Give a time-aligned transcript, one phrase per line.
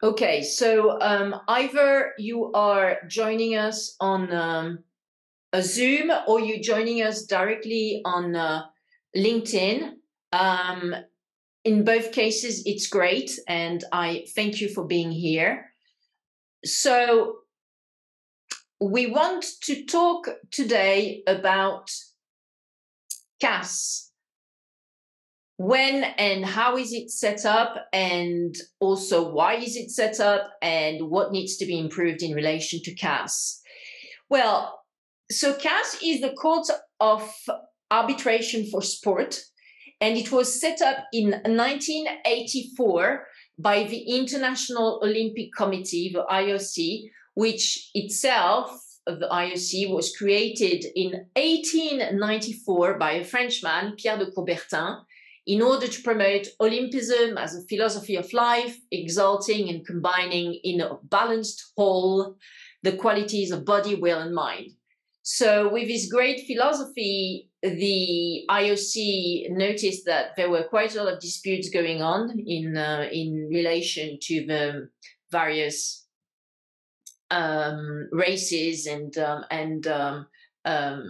[0.00, 4.78] Okay, so um, either you are joining us on um,
[5.52, 8.62] a Zoom or you're joining us directly on uh,
[9.16, 9.94] LinkedIn.
[10.30, 10.94] Um,
[11.64, 15.72] in both cases, it's great, and I thank you for being here.
[16.64, 17.38] So,
[18.80, 21.90] we want to talk today about
[23.40, 24.07] CAS.
[25.58, 31.10] When and how is it set up, and also why is it set up, and
[31.10, 33.60] what needs to be improved in relation to CAS?
[34.30, 34.84] Well,
[35.32, 36.68] so CAS is the Court
[37.00, 37.28] of
[37.90, 39.40] Arbitration for Sport,
[40.00, 43.26] and it was set up in 1984
[43.58, 52.96] by the International Olympic Committee, the IOC, which itself, the IOC, was created in 1894
[52.96, 55.00] by a Frenchman, Pierre de Coubertin,
[55.48, 60.98] in order to promote Olympism as a philosophy of life, exalting and combining in a
[61.04, 62.36] balanced whole
[62.82, 64.72] the qualities of body, will, and mind.
[65.22, 71.20] So, with this great philosophy, the IOC noticed that there were quite a lot of
[71.20, 74.90] disputes going on in uh, in relation to the
[75.32, 76.06] various
[77.30, 80.26] um, races and um, and um,
[80.68, 81.02] um,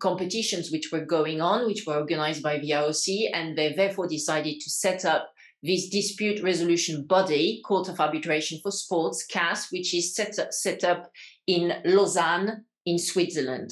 [0.00, 4.60] competitions which were going on, which were organized by the IOC, and they therefore decided
[4.60, 5.30] to set up
[5.62, 10.84] this dispute resolution body, Court of Arbitration for Sports, CAS, which is set up, set
[10.84, 11.10] up
[11.46, 13.70] in Lausanne in Switzerland.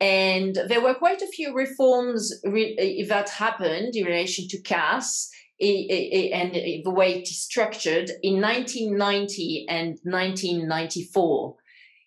[0.00, 5.30] And there were quite a few reforms re- eh, that happened in relation to CAS
[5.60, 11.56] eh, eh, and the way it is structured in 1990 and 1994.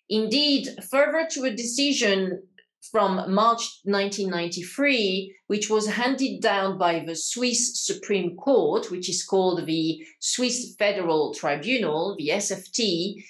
[0.08, 2.42] Indeed, further to a decision
[2.90, 9.66] from March 1993, which was handed down by the Swiss Supreme Court, which is called
[9.66, 13.24] the Swiss Federal Tribunal, the SFT,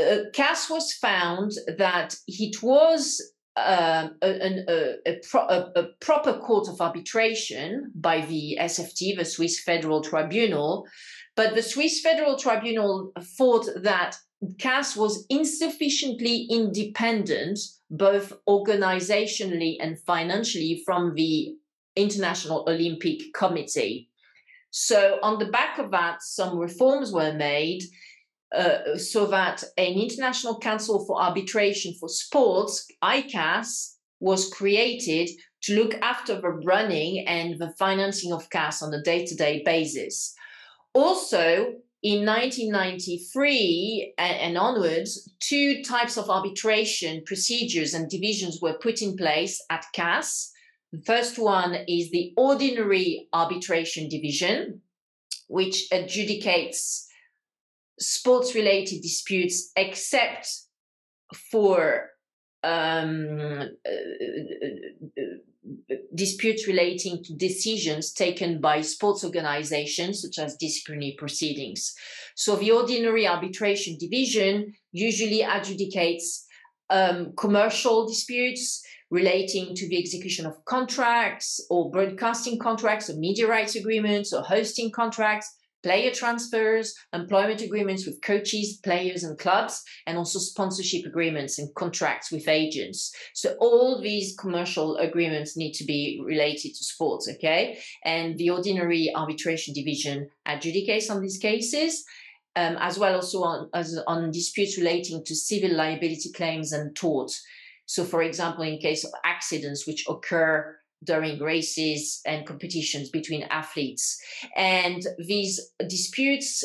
[0.00, 6.80] uh, CAS was found that it was a, a, a, pro, a, proper court of
[6.80, 10.86] arbitration by the SFT, the Swiss Federal Tribunal,
[11.36, 14.16] but the Swiss Federal Tribunal thought that
[14.58, 17.58] CAS was insufficiently independent,
[17.90, 21.54] both organizationally and financially, from the
[21.96, 24.08] International Olympic Committee.
[24.70, 27.82] So, on the back of that, some reforms were made
[28.54, 35.28] uh, so that an International Council for Arbitration for Sports, ICAS, was created
[35.62, 39.62] to look after the running and the financing of CAS on a day to day
[39.64, 40.34] basis.
[40.94, 49.16] Also, in 1993 and, onwards, two types of arbitration procedures and divisions were put in
[49.16, 50.50] place at CAS.
[50.90, 54.80] The first one is the ordinary arbitration division,
[55.48, 57.06] which adjudicates
[58.00, 60.48] sports related disputes except
[61.50, 62.10] for
[62.64, 63.98] um, uh, uh,
[65.18, 65.22] uh,
[66.14, 71.94] disputes relating to decisions taken by sports organizations, such as disciplinary proceedings.
[72.34, 76.44] So the ordinary arbitration division usually adjudicates
[76.90, 83.76] um, commercial disputes relating to the execution of contracts or broadcasting contracts or media rights
[83.76, 90.38] agreements or hosting contracts player transfers, employment agreements with coaches, players, and clubs, and also
[90.38, 93.14] sponsorship agreements and contracts with agents.
[93.34, 97.78] So all these commercial agreements need to be related to sports, okay?
[98.04, 102.04] And the ordinary arbitration division adjudicates on these cases.
[102.54, 107.42] Um, as well also on, as on disputes relating to civil liability claims and torts.
[107.86, 114.20] So, for example, in case of accidents which occur during races and competitions between athletes.
[114.56, 116.64] And these disputes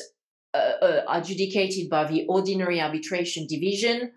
[0.53, 4.11] uh, uh, adjudicated by the ordinary arbitration division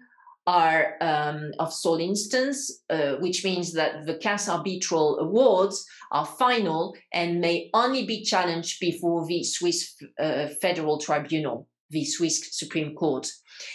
[0.47, 6.95] are um, of sole instance, uh, which means that the CAS arbitral awards are final
[7.13, 13.29] and may only be challenged before the Swiss uh, Federal Tribunal, the Swiss Supreme Court.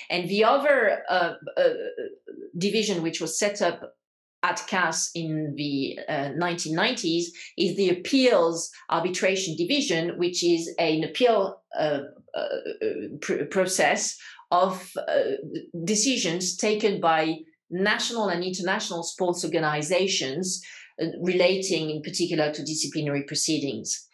[0.10, 1.70] And the other uh, uh,
[2.58, 3.95] division, which was set up
[4.46, 7.26] at CAS in the uh, 1990s
[7.58, 12.02] is the appeals arbitration division, which is an appeal uh,
[12.36, 12.48] uh,
[13.22, 14.16] pr- process
[14.52, 15.04] of uh,
[15.84, 17.36] decisions taken by
[17.72, 20.62] national and international sports organizations
[21.02, 24.08] uh, relating in particular to disciplinary proceedings.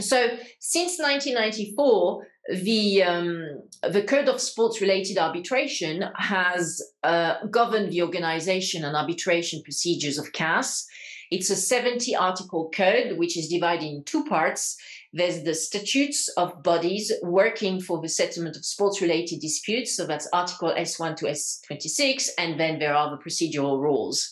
[0.00, 0.18] So
[0.58, 8.84] since 1994, the um, the Code of Sports Related Arbitration has uh, governed the organization
[8.84, 10.86] and arbitration procedures of CAS.
[11.30, 14.76] It's a 70 article code which is divided in two parts.
[15.12, 19.96] there's the statutes of bodies working for the settlement of sports related disputes.
[19.96, 22.28] So that's Article S1 to S26.
[22.36, 24.28] And then there are the procedural rules.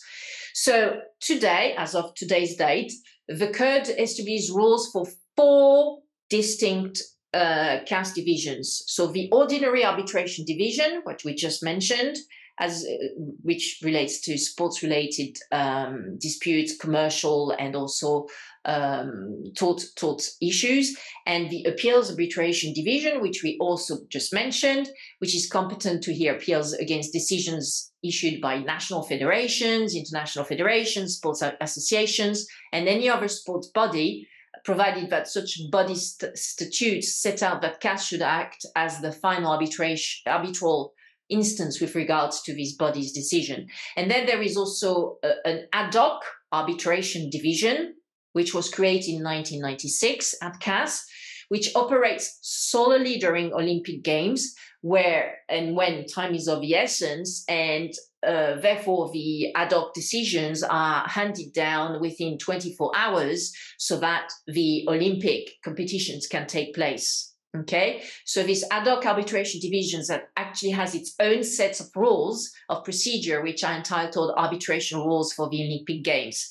[0.53, 2.91] So today, as of today's date,
[3.27, 5.99] the code establishes rules for four
[6.29, 7.01] distinct
[7.33, 7.79] uh,
[8.15, 8.83] divisions.
[8.87, 12.17] So the ordinary arbitration division, what we just mentioned,
[12.59, 13.07] as uh,
[13.41, 18.27] which relates to sports related um, disputes, commercial and also
[18.65, 20.95] um, tort, tort issues,
[21.25, 24.89] and the appeals arbitration division, which we also just mentioned,
[25.19, 31.43] which is competent to hear appeals against decisions issued by national federations, international federations, sports
[31.59, 34.27] associations, and any other sports body
[34.63, 39.51] provided that such body st- statutes set out that CAS should act as the final
[39.51, 40.93] arbitral
[41.29, 43.67] instance with regards to this body's decision.
[43.95, 47.95] And then there is also a, an ad hoc arbitration division,
[48.33, 51.05] which was created in 1996 at CAS,
[51.49, 57.89] which operates solely during Olympic Games, where and when time is of the essence, and
[58.21, 64.85] uh, therefore the ad hoc decisions are handed down within 24 hours so that the
[64.89, 67.33] Olympic competitions can take place.
[67.55, 72.51] Okay, so this ad hoc arbitration divisions that actually has its own sets of rules
[72.67, 76.49] of procedure, which are entitled arbitration rules for the Olympic Games.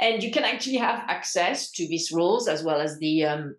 [0.00, 3.56] And you can actually have access to these rules as well as the um,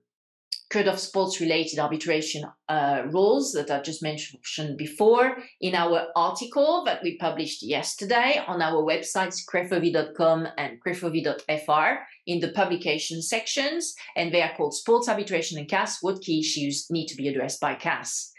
[0.70, 6.84] Code of Sports related arbitration uh, rules that I just mentioned before in our article
[6.86, 13.96] that we published yesterday on our websites, crefovi.com and crefovi.fr in the publication sections.
[14.16, 16.00] And they are called Sports Arbitration and CAS.
[16.02, 18.34] What key issues need to be addressed by CAS?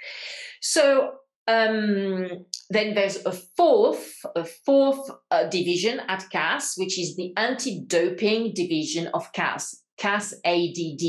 [0.61, 1.13] So
[1.47, 8.53] um, then there's a fourth, a fourth uh, division at CAS, which is the anti-doping
[8.55, 9.83] division of CAS.
[9.99, 11.05] CAS ADD,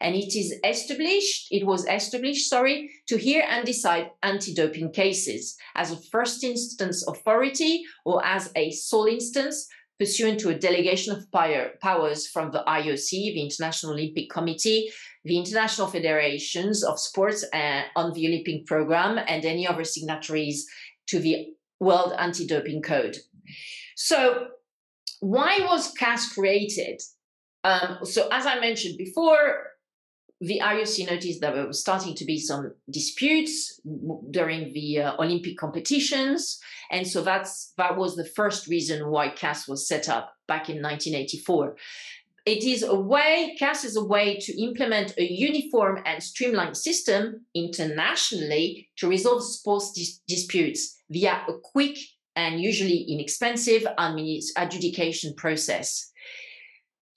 [0.00, 5.92] and it is established, it was established, sorry, to hear and decide anti-doping cases as
[5.92, 11.30] a first instance authority or as a sole instance pursuant to a delegation of
[11.80, 14.90] powers from the IOC, the International Olympic Committee,
[15.24, 20.66] the international federations of sports uh, on the Olympic program, and any other signatories
[21.06, 21.48] to the
[21.80, 23.18] World Anti-Doping Code.
[23.94, 24.48] So
[25.20, 27.02] why was CAS created?
[27.64, 29.70] Um, so as I mentioned before,
[30.40, 33.78] the IOC noticed that there was starting to be some disputes
[34.30, 36.58] during the uh, Olympic competitions,
[36.90, 40.76] and so that's that was the first reason why CAS was set up back in
[40.76, 41.76] 1984.
[42.46, 47.44] It is a way, CAS is a way to implement a uniform and streamlined system
[47.54, 51.98] internationally to resolve sports dis- disputes via a quick
[52.34, 53.86] and usually inexpensive
[54.56, 56.10] adjudication process.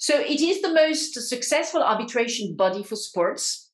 [0.03, 3.71] So it is the most successful arbitration body for sports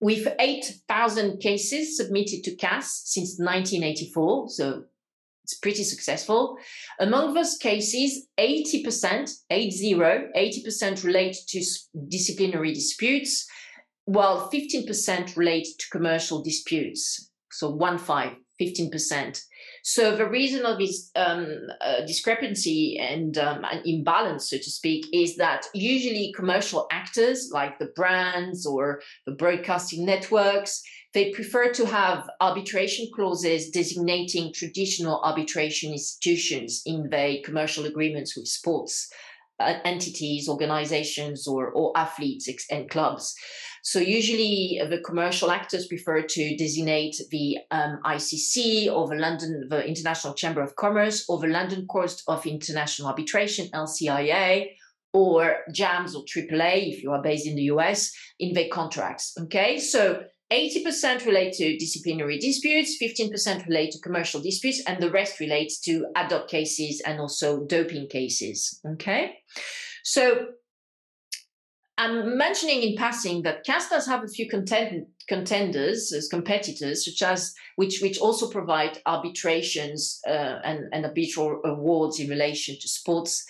[0.00, 4.48] with 8,000 cases submitted to CAS since 1984.
[4.48, 4.82] So
[5.44, 6.58] it's pretty successful.
[6.98, 11.64] Among those cases, 80%, 80, 80% relate to
[12.08, 13.48] disciplinary disputes,
[14.06, 17.30] while 15% relate to commercial disputes.
[17.52, 19.40] So one five, 15%.
[19.82, 21.46] So the reason of this um,
[21.80, 27.78] uh, discrepancy and um, an imbalance, so to speak, is that usually commercial actors like
[27.78, 30.82] the brands or the broadcasting networks,
[31.12, 38.48] they prefer to have arbitration clauses designating traditional arbitration institutions in their commercial agreements with
[38.48, 39.10] sports
[39.60, 43.34] uh, entities, organizations, or, or athletes and clubs.
[43.84, 49.68] So usually uh, the commercial actors prefer to designate the um, ICC or the London,
[49.68, 54.70] the International Chamber of Commerce or the London Court of International Arbitration, LCIA,
[55.12, 59.34] or JAMS or AAA if you are based in the US in their contracts.
[59.38, 65.40] Okay, so 80% relate to disciplinary disputes, 15% relate to commercial disputes, and the rest
[65.40, 68.80] relates to ad hoc cases and also doping cases.
[68.92, 69.36] Okay,
[70.04, 70.46] so
[71.96, 77.22] I'm mentioning in passing that CAS does have a few contend- contenders as competitors, such
[77.22, 83.46] as which which also provide arbitrations uh, and, and arbitral awards in relation to sports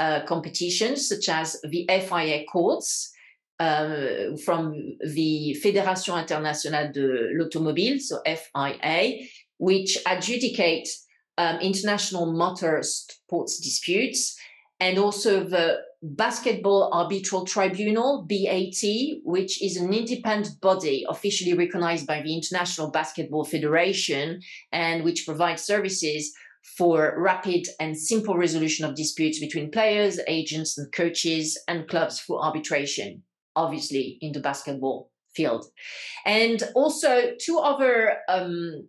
[0.00, 3.12] uh, competitions, such as the FIA courts
[3.60, 9.20] uh, from the Fédération Internationale de l'Automobile, so FIA,
[9.58, 10.88] which adjudicate
[11.38, 14.36] um, international motor sports disputes,
[14.80, 18.82] and also the Basketball Arbitral Tribunal, BAT,
[19.24, 24.40] which is an independent body officially recognized by the International Basketball Federation
[24.70, 26.32] and which provides services
[26.76, 32.44] for rapid and simple resolution of disputes between players, agents, and coaches and clubs for
[32.44, 33.22] arbitration.
[33.56, 35.64] obviously in the basketball field.
[36.24, 38.88] And also two other um,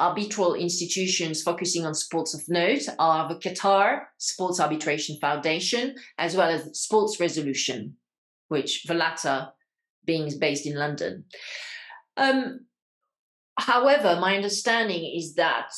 [0.00, 6.48] arbitral institutions focusing on sports of note are the Qatar Sports Arbitration Foundation, as well
[6.48, 7.96] as Sports Resolution,
[8.48, 9.48] which the latter
[10.06, 11.24] being based in London.
[12.16, 12.66] Um,
[13.58, 15.70] however, my understanding is that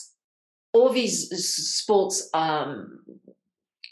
[0.72, 3.00] all these sports um,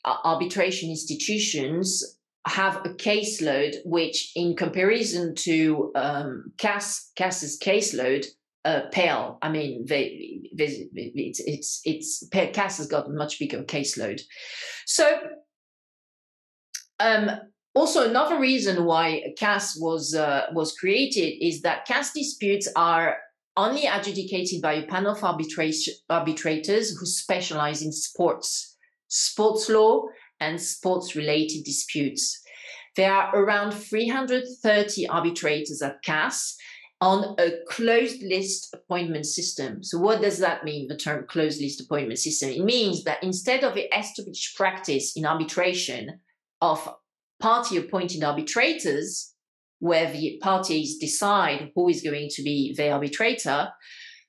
[0.04, 8.24] arbitration institutions have a caseload which, in comparison to um, CAS, CAS's caseload,
[8.64, 9.38] uh, pale.
[9.42, 14.20] I mean, they, they, it's it's it's CAS has got a much bigger caseload.
[14.86, 15.18] So,
[16.98, 17.30] um,
[17.74, 23.18] also another reason why CAS was uh, was created is that CAS disputes are
[23.56, 28.76] only adjudicated by a panel of arbitration, arbitrators who specialize in sports,
[29.08, 30.04] sports law,
[30.38, 32.40] and sports related disputes.
[32.96, 36.56] There are around 330 arbitrators at CAS
[37.00, 39.82] on a closed list appointment system.
[39.82, 42.50] So, what does that mean, the term closed list appointment system?
[42.50, 46.20] It means that instead of the established practice in arbitration
[46.60, 46.94] of
[47.40, 49.34] party appointed arbitrators,
[49.78, 53.70] where the parties decide who is going to be the arbitrator,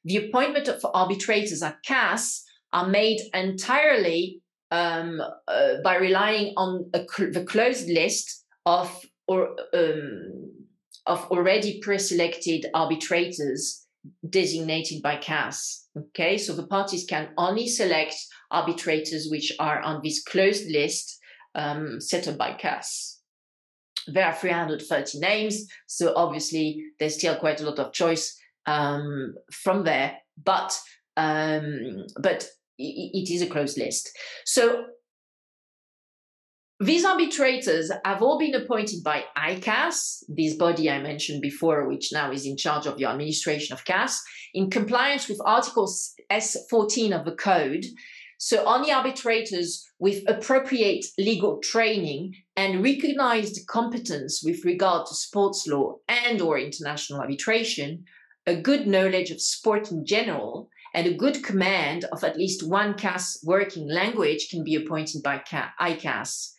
[0.06, 7.32] the appointment of arbitrators at CAS are made entirely um, uh, by relying on cl-
[7.34, 10.41] the closed list of or um,
[11.12, 13.86] of already pre-selected arbitrators
[14.30, 15.90] designated by CAS.
[15.98, 18.16] Okay, so the parties can only select
[18.50, 21.20] arbitrators which are on this closed list
[21.54, 23.20] um, set up by CAS.
[24.08, 29.84] There are 330 names, so obviously there's still quite a lot of choice um, from
[29.84, 30.80] there, but
[31.18, 32.48] um, but
[32.80, 34.10] it is a closed list.
[34.46, 34.86] So
[36.82, 42.32] these arbitrators have all been appointed by ICAS, this body I mentioned before, which now
[42.32, 44.20] is in charge of the administration of CAS,
[44.56, 45.88] in compliance with Article
[46.32, 47.86] S14 of the Code.
[48.40, 55.98] So, only arbitrators with appropriate legal training and recognized competence with regard to sports law
[56.08, 58.06] and or international arbitration,
[58.48, 62.96] a good knowledge of sport in general, and a good command of at least one
[62.96, 65.42] CAS working language can be appointed by
[65.80, 66.54] ICAS.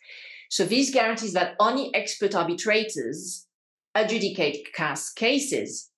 [0.53, 3.47] So this guarantees that only expert arbitrators
[3.95, 5.89] adjudicate CAS cases.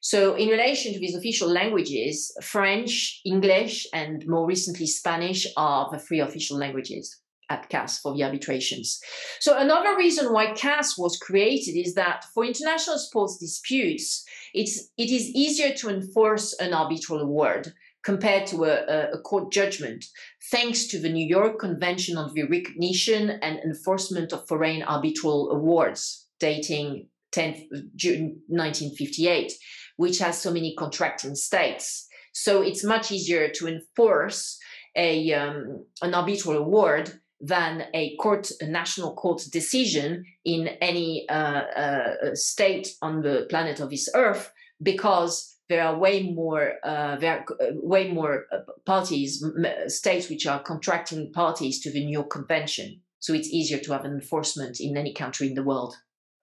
[0.00, 6.00] So in relation to these official languages, French, English, and more recently Spanish are the
[6.00, 9.00] three official languages at CAS for the arbitrations.
[9.38, 15.10] So another reason why CAS was created is that for international sports disputes, it's, it
[15.10, 17.72] is easier to enforce an arbitral award
[18.04, 20.04] compared to a, a, court judgment,
[20.50, 26.26] thanks to the New York Convention on the Recognition and Enforcement of Foreign Arbitral Awards,
[26.40, 29.52] dating 10th June 1958,
[29.96, 32.08] which has so many contracting states.
[32.32, 34.58] So it's much easier to enforce
[34.96, 41.62] a um, an arbitral award than a court, a national court decision in any uh,
[41.76, 47.32] uh, state on the planet of this earth, because there are way more uh, there
[47.38, 49.42] are uh, way more uh, parties
[49.86, 53.00] states which are contracting parties to the New York Convention.
[53.20, 55.96] So it's easier to have enforcement in any country in the world,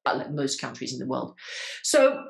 [0.07, 1.35] uh, like most countries in the world.
[1.83, 2.23] So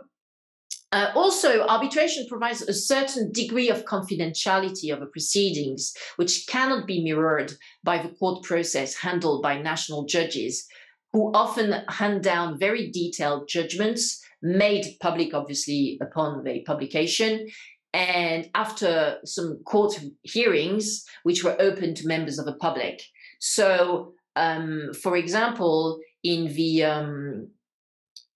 [0.92, 7.02] uh, also, arbitration provides a certain degree of confidentiality of the proceedings, which cannot be
[7.02, 10.68] mirrored by the court process handled by national judges,
[11.14, 17.48] who often hand down very detailed judgments made public, obviously, upon the publication.
[17.94, 23.02] And after some court hearings, which were open to members of the public.
[23.40, 27.50] So, um, for example, in the um,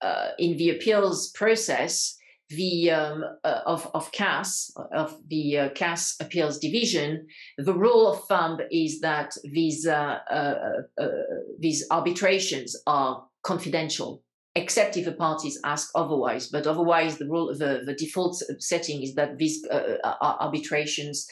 [0.00, 2.16] uh, in the appeals process,
[2.50, 7.26] the um, uh, of of CAS of the uh, CAS appeals division,
[7.58, 10.54] the rule of thumb is that these uh, uh,
[11.00, 11.08] uh,
[11.60, 14.23] these arbitrations are confidential
[14.54, 16.48] except if the parties ask otherwise.
[16.48, 21.28] But otherwise, the rule, the, the default setting is that these uh, uh arbitrations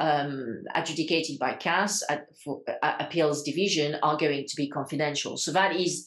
[0.00, 5.36] um, adjudicated by CAS at, for uh, appeals division are going to be confidential.
[5.36, 6.06] So that is,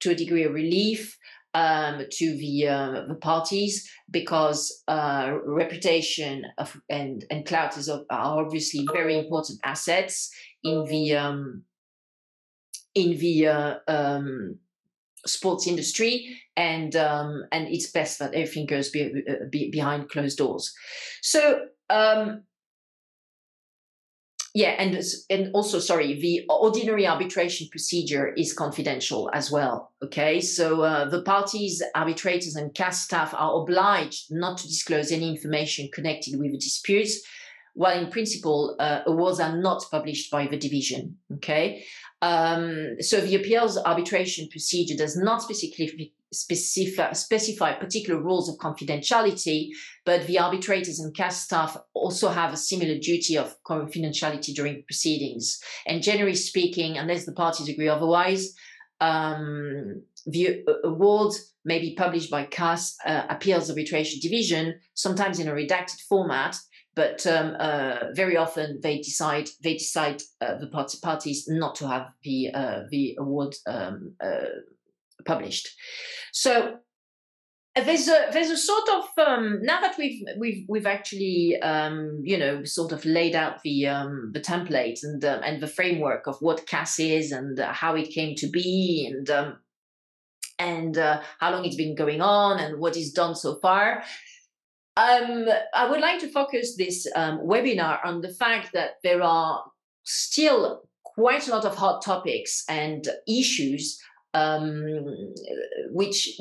[0.00, 1.16] to a degree, a relief.
[1.54, 8.04] Um, to the uh, the parties because uh, reputation of, and and clout is are
[8.10, 10.30] obviously very important assets
[10.62, 11.62] in the um,
[12.94, 14.58] in the uh, um,
[15.26, 19.12] sports industry and um, and it's best that everything goes be,
[19.50, 20.72] be behind closed doors
[21.22, 22.42] so um,
[24.56, 29.92] yeah, and and also sorry, the ordinary arbitration procedure is confidential as well.
[30.02, 35.28] Okay, so uh, the parties, arbitrators, and CAS staff are obliged not to disclose any
[35.28, 37.20] information connected with the disputes,
[37.74, 41.18] while in principle uh, awards are not published by the division.
[41.34, 41.84] Okay,
[42.22, 49.68] um, so the appeals arbitration procedure does not specifically specify, specify particular rules of confidentiality,
[50.04, 55.60] but the arbitrators and CAS staff also have a similar duty of confidentiality during proceedings.
[55.86, 58.54] And generally speaking, unless the parties agree otherwise,
[59.00, 65.52] um, the award may be published by CAS uh, Appeals Arbitration Division, sometimes in a
[65.52, 66.56] redacted format,
[66.96, 70.66] but um, uh, very often they decide they decide uh, the
[71.02, 74.46] parties not to have the uh, the award um, uh,
[75.26, 75.68] published.
[76.32, 76.78] So
[77.76, 82.38] there's a there's a sort of um, now that we've we've we've actually um, you
[82.38, 86.38] know sort of laid out the um, the template and uh, and the framework of
[86.40, 89.58] what CAS is and uh, how it came to be and um,
[90.58, 94.02] and uh, how long it's been going on and what is done so far.
[94.96, 99.62] Um, I would like to focus this um, webinar on the fact that there are
[100.04, 104.00] still quite a lot of hot topics and issues
[104.32, 104.84] um,
[105.90, 106.40] which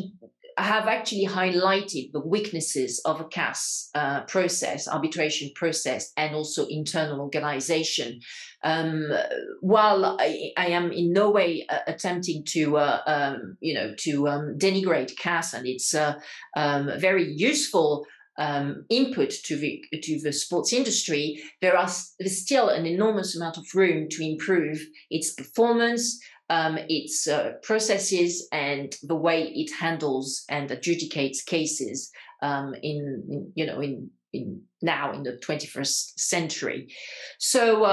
[0.58, 7.20] have actually highlighted the weaknesses of a CAS uh, process, arbitration process, and also internal
[7.20, 8.22] organization.
[8.64, 9.12] Um,
[9.60, 14.30] while I, I, am in no way uh, attempting to, uh, um, you know, to
[14.30, 16.16] um, denigrate CAS and its uh,
[16.56, 18.06] um, very useful
[18.38, 21.90] um, input to the to the sports industry, there are
[22.20, 28.48] there's still an enormous amount of room to improve its performance, um, its uh, processes
[28.52, 32.12] and the way it handles and adjudicates cases
[32.42, 36.94] um, in, in, you know in, in now in the 21st century.
[37.40, 37.86] So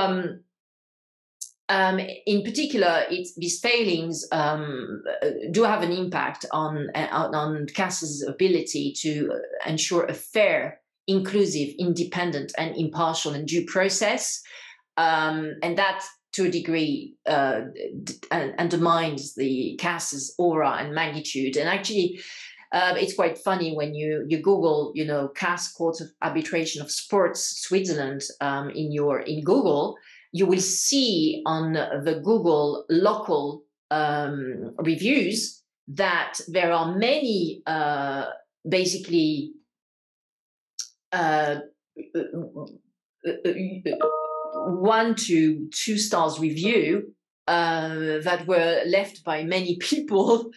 [1.72, 5.02] um, in particular, these failings um,
[5.50, 12.52] do have an impact on on, on CAS's ability to ensure a fair, inclusive, independent,
[12.58, 14.42] and impartial and due process.
[14.98, 17.62] Um, and that to a degree uh,
[18.04, 18.18] d-
[18.58, 21.56] undermines the CAS's aura and magnitude.
[21.56, 22.20] And actually,
[22.72, 26.90] uh, it's quite funny when you you Google, you know, CAS Court of Arbitration of
[26.90, 29.96] Sports Switzerland um, in your in Google,
[30.32, 38.26] you will see on the Google local um, reviews that there are many uh,
[38.68, 39.52] basically.
[41.12, 41.56] Uh,
[44.54, 47.14] one to two stars review
[47.48, 50.50] uh, that were left by many people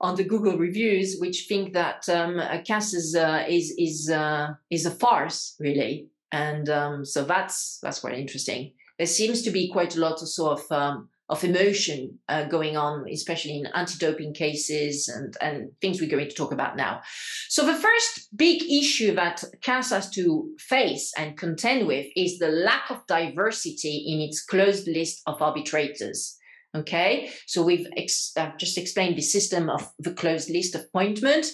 [0.00, 4.86] on the Google reviews, which think that um, CAS is uh, is is uh, is
[4.86, 8.72] a farce, really, and um, so that's that's quite interesting.
[9.00, 12.76] There seems to be quite a lot of sort of um, of emotion uh, going
[12.76, 17.00] on, especially in anti-doping cases and, and things we're going to talk about now.
[17.48, 22.48] So the first big issue that CAS has to face and contend with is the
[22.48, 26.36] lack of diversity in its closed list of arbitrators.
[26.76, 31.46] Okay, so we've ex- just explained the system of the closed list appointment,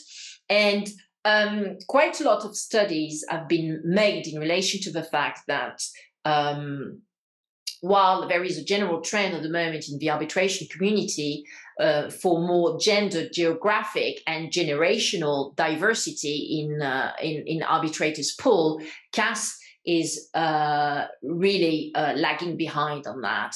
[0.49, 0.89] and
[1.25, 5.81] um, quite a lot of studies have been made in relation to the fact that
[6.25, 7.03] um,
[7.81, 11.45] while there is a general trend at the moment in the arbitration community
[11.79, 18.81] uh, for more gender, geographic, and generational diversity in uh, in, in arbitrators pool,
[19.13, 23.55] CAS is uh, really uh, lagging behind on that.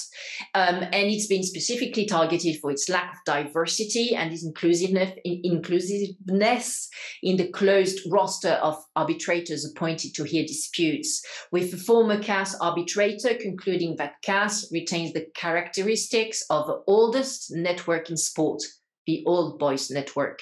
[0.54, 6.88] Um, and it's been specifically targeted for its lack of diversity and its inclusiveness, inclusiveness
[7.22, 13.34] in the closed roster of arbitrators appointed to hear disputes, with the former CAS arbitrator
[13.34, 18.62] concluding that CAS retains the characteristics of the oldest network in sport,
[19.06, 20.40] the Old Boys Network,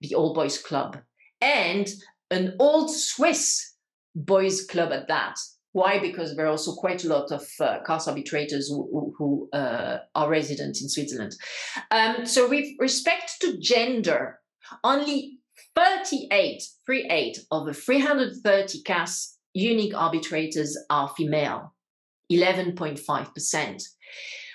[0.00, 0.98] the Old Boys Club,
[1.40, 1.88] and
[2.30, 3.71] an old Swiss
[4.14, 5.36] boys club at that.
[5.72, 5.98] Why?
[5.98, 10.78] Because there are also quite a lot of uh, arbitrators who, who uh, are resident
[10.82, 11.32] in Switzerland.
[11.90, 14.38] Um, so, with respect to gender,
[14.84, 15.38] only
[15.74, 21.74] 38, 38 of the 330 CAS unique arbitrators are female,
[22.30, 23.82] 11.5%.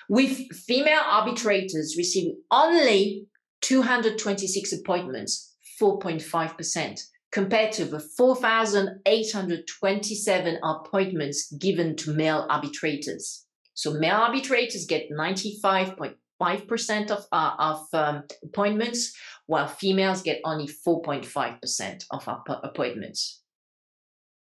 [0.08, 3.26] With female arbitrators receiving only
[3.62, 13.44] 226 appointments, 4.5% compared to the 4,827 appointments given to male arbitrators.
[13.74, 19.14] So male arbitrators get 95.5% of, uh, of um, appointments,
[19.46, 22.26] while females get only 4.5% of
[22.62, 23.42] appointments.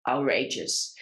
[0.07, 0.95] outrageous.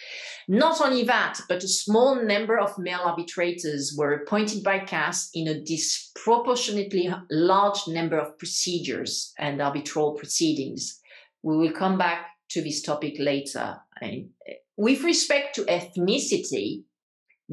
[0.49, 5.47] Not only that, but a small number of male arbitrators were appointed by CAS in
[5.47, 10.99] a disproportionately large number of procedures and arbitral proceedings.
[11.43, 13.77] We will come back to this topic later.
[14.01, 14.23] Eh,
[14.77, 16.83] with respect to ethnicity,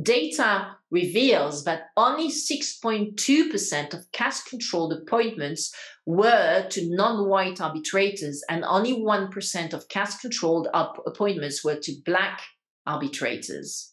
[0.01, 5.75] data reveals that only 6.2% of CAS controlled appointments
[6.07, 12.43] were to non white arbitrators, and only 1% of CAS controlled appointments were to black
[12.87, 13.93] arbitrators.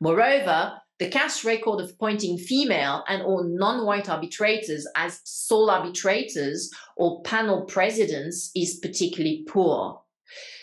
[0.00, 7.22] Moreover, the CAS record of appointing female and or non-white arbitrators as sole arbitrators or
[7.22, 10.00] panel presidents is particularly poor.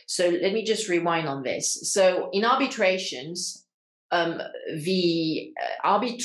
[0.07, 1.91] So let me just rewind on this.
[1.93, 3.65] So in arbitrations,
[4.11, 4.41] um,
[4.73, 6.23] the uh, arbit-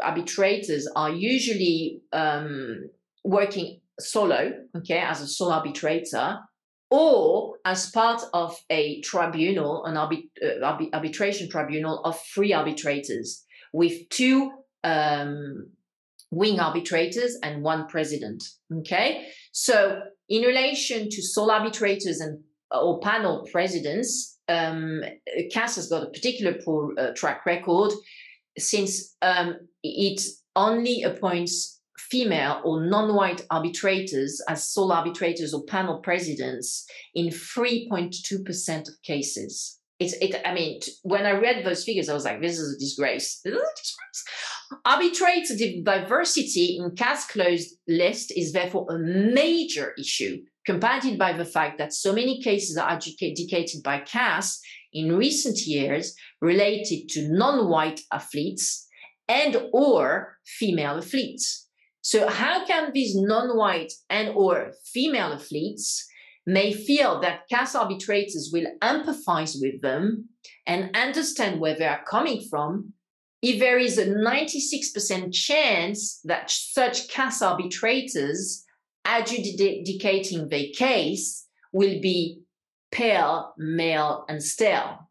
[0.00, 2.90] arbitrators are usually um,
[3.24, 6.38] working solo, okay, as a sole arbitrator,
[6.90, 14.08] or as part of a tribunal, an arbit- uh, arbitration tribunal of three arbitrators with
[14.08, 14.50] two
[14.84, 15.70] um,
[16.30, 18.42] wing arbitrators and one president.
[18.78, 22.40] Okay, so in relation to sole arbitrators and
[22.72, 25.02] or panel presidents, um,
[25.52, 27.92] CAS has got a particular poor uh, track record
[28.58, 30.22] since um, it
[30.54, 31.79] only appoints
[32.10, 39.78] female or non-white arbitrators as sole arbitrators or panel presidents in 3.2% of cases.
[39.98, 42.78] It's, it, I mean, when I read those figures, I was like, this is a
[42.78, 43.40] disgrace.
[43.44, 44.24] This is a disgrace.
[44.84, 51.76] Arbitrator diversity in CAS closed list is therefore a major issue, compounded by the fact
[51.78, 54.60] that so many cases are adjudicated by CAS
[54.92, 58.86] in recent years related to non-white athletes
[59.28, 61.68] and or female athletes.
[62.02, 66.06] So how can these non-white and or female athletes
[66.46, 70.28] may feel that CAS arbitrators will empathize with them
[70.66, 72.94] and understand where they are coming from
[73.42, 78.64] if there is a 96% chance that such CAS arbitrators
[79.04, 82.42] adjudicating the case will be
[82.92, 85.09] pale, male, and stale.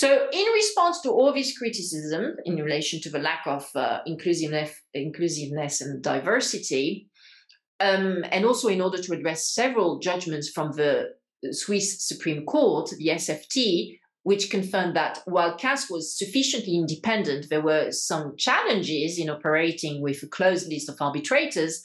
[0.00, 4.72] So, in response to all this criticism in relation to the lack of uh, inclusiveness,
[4.94, 7.10] inclusiveness and diversity,
[7.80, 11.10] um, and also in order to address several judgments from the
[11.50, 17.92] Swiss Supreme Court, the SFT, which confirmed that while CAS was sufficiently independent, there were
[17.92, 21.82] some challenges in operating with a closed list of arbitrators.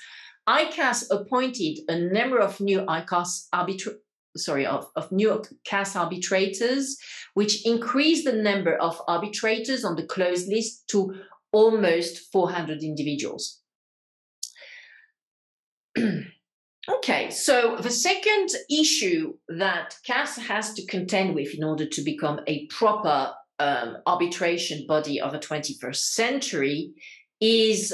[0.47, 3.97] ICAS appointed a number of new ICAS arbitra-
[4.37, 6.97] sorry, of, of new CAS arbitrators,
[7.33, 11.13] which increased the number of arbitrators on the closed list to
[11.51, 13.61] almost 400 individuals.
[16.89, 22.41] okay, so the second issue that CAS has to contend with in order to become
[22.47, 26.91] a proper um, arbitration body of the 21st century
[27.39, 27.93] is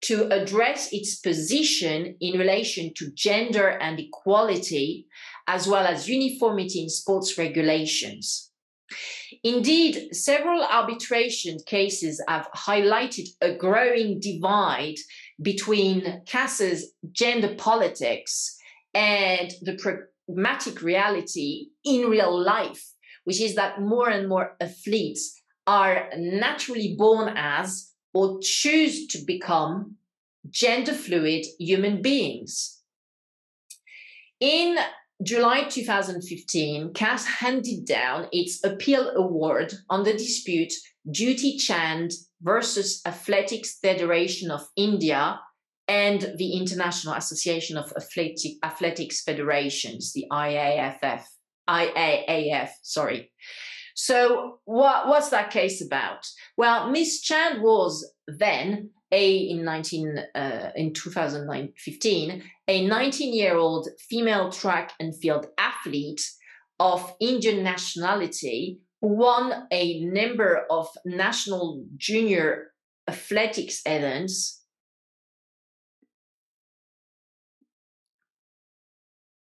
[0.00, 5.06] to address its position in relation to gender and equality
[5.48, 8.52] as well as uniformity in sports regulations.
[9.42, 14.96] Indeed, several arbitration cases have highlighted a growing divide
[15.40, 18.56] between CAS's gender politics
[18.94, 22.84] and the pragmatic reality in real life,
[23.24, 29.96] which is that more and more athletes are naturally born as or choose to become
[30.50, 32.82] gender fluid human beings.
[34.40, 34.78] In
[35.22, 40.72] July 2015, CAS handed down its appeal award on the dispute
[41.08, 45.40] Dutee Chand versus Athletics Federation of India
[45.88, 51.22] and the International Association of Athletic, Athletics Federations, the IAFF,
[51.68, 53.32] IAAF, sorry.
[53.96, 56.24] So what, what's that case about?
[56.56, 63.88] Well, Miss Chand was then a in 19 uh, in 2015 a 19 year old
[64.08, 66.22] female track and field athlete
[66.78, 72.72] of indian nationality won a number of national junior
[73.08, 74.62] athletics events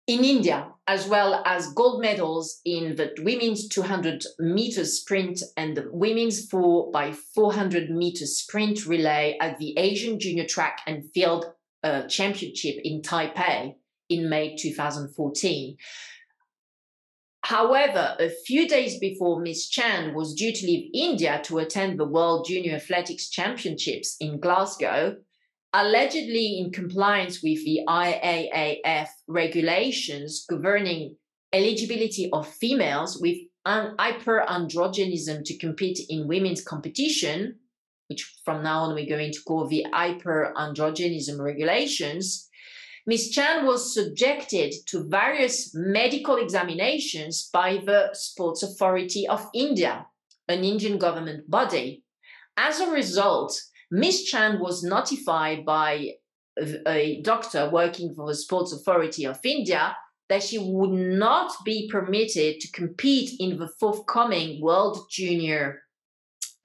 [0.06, 5.88] in India, as well as gold medals in the women's 200 meters sprint and the
[5.92, 11.46] women's 4 by 400 meters sprint relay at the Asian Junior Track and Field
[11.84, 13.76] uh, Championship in Taipei
[14.10, 15.78] in May 2014.
[17.46, 22.08] However, a few days before Miss Chand was due to leave India to attend the
[22.08, 25.18] World Junior Athletics Championships in Glasgow,
[25.74, 31.16] allegedly in compliance with the IAAF regulations governing
[31.52, 37.56] eligibility of females with an hyperandrogenism to compete in women's competition,
[38.08, 42.50] which from now on we're going to call the hyperandrogenism regulations,
[43.06, 43.32] Ms.
[43.32, 50.06] Chand was subjected to various medical examinations by the Sports Authority of India,
[50.48, 52.04] an Indian government body.
[52.56, 53.60] As a result,
[53.93, 54.23] Ms.
[54.23, 56.13] Chand was notified by
[56.88, 59.95] a doctor working for the Sports Authority of India
[60.29, 65.84] that she would not be permitted to compete in the forthcoming World Junior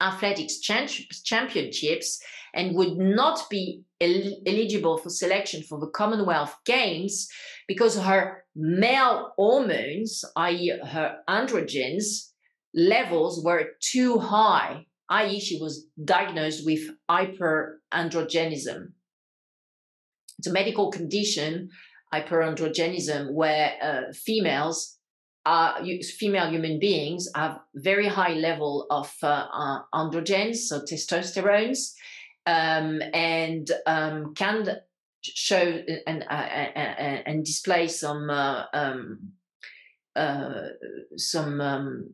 [0.01, 2.19] Athletics Championships
[2.55, 7.27] and would not be el- eligible for selection for the Commonwealth Games
[7.67, 12.31] because her male hormones, i.e., her androgens,
[12.73, 18.91] levels were too high, i.e., she was diagnosed with hyperandrogenism.
[20.37, 21.69] It's a medical condition,
[22.13, 24.99] hyperandrogenism, where uh, females
[25.45, 25.83] are
[26.19, 31.93] female human beings have very high level of uh, uh, androgens, so testosterones,
[32.45, 34.77] um, and um, can
[35.23, 39.33] show and uh, and, and display some uh, um,
[41.15, 42.13] some um,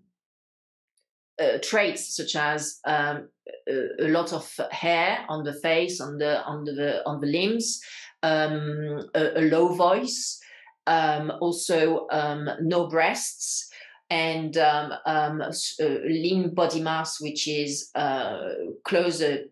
[1.39, 3.29] uh, traits such as um,
[3.67, 7.81] a, a, lot of hair on the face, on the on the on the limbs,
[8.23, 10.39] um, a, a, low voice,
[10.87, 13.69] um, also um, no breasts,
[14.09, 15.43] and um, um,
[15.79, 18.49] lean body mass, which is uh,
[18.85, 19.45] closer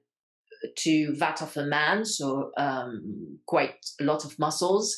[0.78, 2.52] to that of a man, so
[3.46, 4.98] quite a lot of muscles.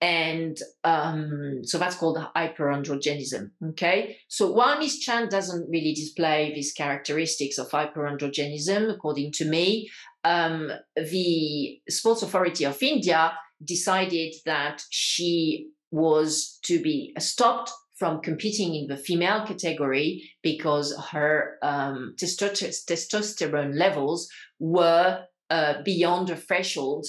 [0.00, 3.50] And um, so that's called hyperandrogenism.
[3.70, 4.16] Okay.
[4.28, 9.90] So while Miss Chand doesn't really display these characteristics of hyperandrogenism, according to me,
[10.24, 13.32] um, the Sports Authority of India
[13.62, 21.58] decided that she was to be stopped from competing in the female category because her
[21.62, 27.06] um, testosterone levels were uh, beyond the threshold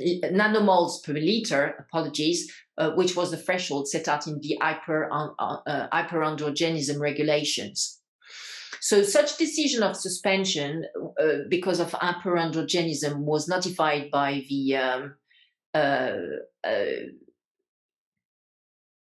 [0.00, 5.28] nanomoles per liter, apologies, uh, which was the threshold set out in the hyper, uh,
[5.66, 8.00] uh, hyperandrogenism regulations.
[8.80, 10.84] So such decision of suspension
[11.20, 15.14] uh, because of hyperandrogenism was notified by the um,
[15.74, 16.12] uh,
[16.64, 16.84] uh,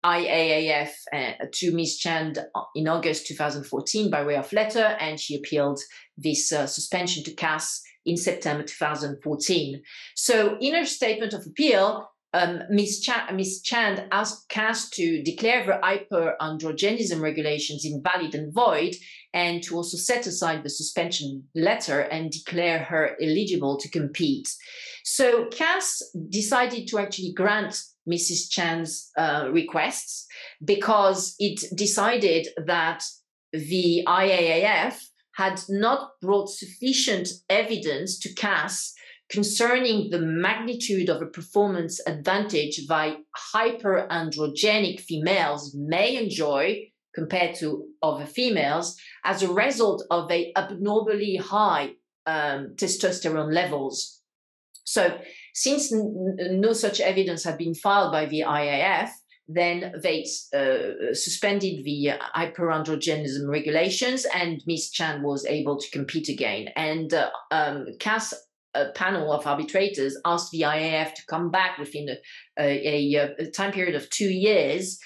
[0.05, 1.97] IAAF uh, to Ms.
[1.97, 2.39] Chand
[2.75, 5.79] in August 2014 by way of letter, and she appealed
[6.17, 9.81] this uh, suspension to CAS in September 2014.
[10.15, 13.01] So, in her statement of appeal, um, Ms.
[13.01, 13.61] Ch- Ms.
[13.61, 18.95] Chand asked CAS to declare the hyperandrogenism regulations invalid and void
[19.33, 24.49] and to also set aside the suspension letter and declare her eligible to compete.
[25.03, 28.49] So CAS decided to actually grant Mrs.
[28.49, 30.25] Chand's uh, requests
[30.63, 33.03] because it decided that
[33.51, 34.99] the IAAF
[35.35, 38.93] had not brought sufficient evidence to CAS
[39.29, 43.17] concerning the magnitude of a performance advantage that
[43.53, 51.91] hyperandrogenic females may enjoy compared to other females as a result of a abnormally high
[52.25, 54.16] um, testosterone levels.
[54.87, 55.19] So
[55.53, 59.09] since no such evidence had been filed by the IAF,
[59.49, 64.91] then they uh, suspended the hyperandrogenism regulations, and Ms.
[64.91, 66.69] Chand was able to compete again.
[66.75, 68.33] And uh, um, CAS
[68.73, 72.09] a panel of arbitrators asked the IAF to come back within
[72.59, 74.99] a, a, a time period of two years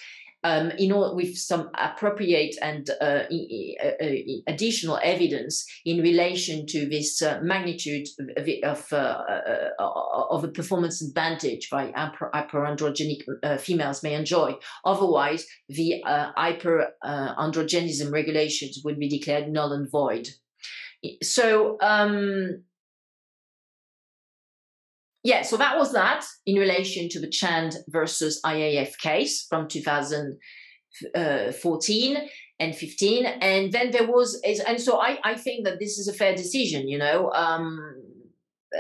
[0.44, 3.24] um, in order with some appropriate and uh,
[4.48, 9.70] additional evidence in relation to this uh, magnitude of of, uh, uh,
[10.30, 14.54] of, a performance advantage by hyperandrogenic uh, females may enjoy.
[14.86, 20.28] Otherwise, the uh, hyperandrogenism regulations would be declared null and void.
[21.22, 21.78] So.
[21.82, 22.64] Um,
[25.24, 32.18] yeah, so that was that in relation to the Chand versus IAF case from 2014
[32.60, 33.26] and 15.
[33.26, 36.88] And then there was, and so I, I think that this is a fair decision,
[36.88, 37.30] you know.
[37.32, 37.80] Um,
[38.74, 38.80] uh,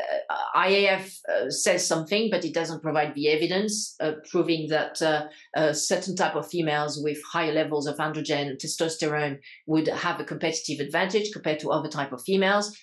[0.56, 5.25] IAF uh, says something, but it doesn't provide the evidence uh, proving that uh,
[5.56, 10.80] a certain type of females with higher levels of androgen testosterone would have a competitive
[10.80, 12.73] advantage compared to other type of females.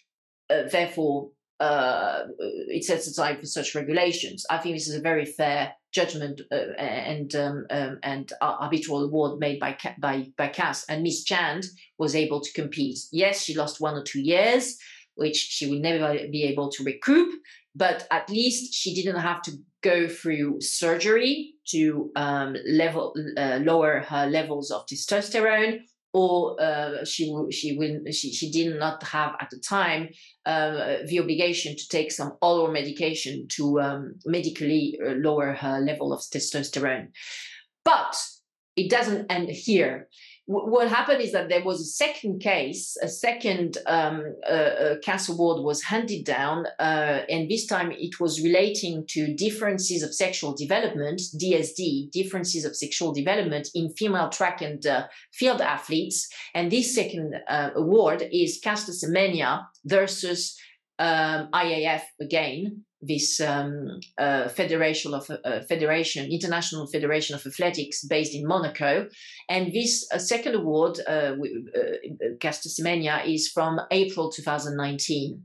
[0.51, 4.47] Uh, therefore, uh, it sets aside for such regulations.
[4.49, 9.41] I think this is a very fair judgment uh, and um, um, and arbitral award
[9.41, 10.85] made by by by CAS.
[10.89, 11.67] And Miss Chand
[11.99, 12.99] was able to compete.
[13.11, 14.79] Yes, she lost one or two years,
[15.15, 17.33] which she will never be able to recoup.
[17.75, 24.01] But at least she didn't have to go through surgery to um, level uh, lower
[24.01, 25.81] her levels of testosterone
[26.13, 30.09] or uh, she she will she, she did not have at the time
[30.47, 36.13] uh, the obligation to take some oral medication to um, medically uh, lower her level
[36.13, 37.09] of testosterone.
[37.85, 38.17] But
[38.77, 40.09] it doesn't end here
[40.51, 45.63] what happened is that there was a second case, a second um, uh, CAS award
[45.63, 51.21] was handed down, uh, and this time it was relating to differences of sexual development,
[51.39, 56.27] DSD, differences of sexual development in female track and uh, field athletes.
[56.55, 60.59] And this second uh, award is Caster Semenya versus
[60.99, 68.35] um, IAF again, this um, uh, federation of uh, federation, international federation of athletics based
[68.35, 69.09] in Monaco,
[69.49, 71.37] and this uh, second award, uh, uh
[72.41, 75.43] Caster Semenya, is from April 2019,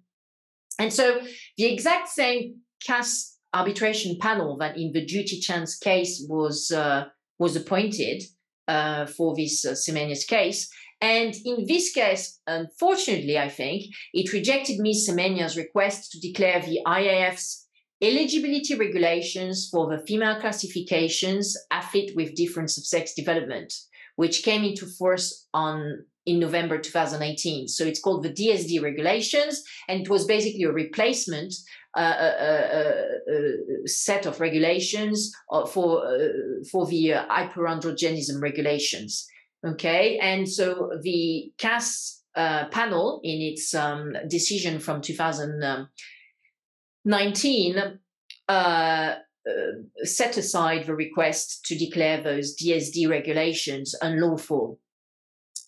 [0.79, 1.21] and so
[1.57, 7.05] the exact same CAS arbitration panel that in the Dutee Chand's case was uh,
[7.37, 8.23] was appointed
[8.67, 10.69] uh, for this Semenya's case
[11.03, 15.09] and in this case, unfortunately, I think, it rejected Ms.
[15.09, 17.67] Semenya's request to declare the IAF's
[18.01, 23.73] eligibility regulations for the female classifications athlete with difference of sex development,
[24.15, 27.67] which came into force on in November 2018.
[27.67, 31.53] So it's called the DSD regulations, and it was basically a replacement
[31.97, 32.91] uh, uh, uh,
[33.87, 35.33] set of regulations
[35.67, 36.01] for
[36.71, 39.27] for the hyperandrogenism regulations.
[39.65, 47.99] Okay, and so the CAS uh, panel, in its um, decision from 2019,
[48.49, 49.15] uh, uh,
[50.03, 54.79] set aside the request to declare those DSD regulations unlawful.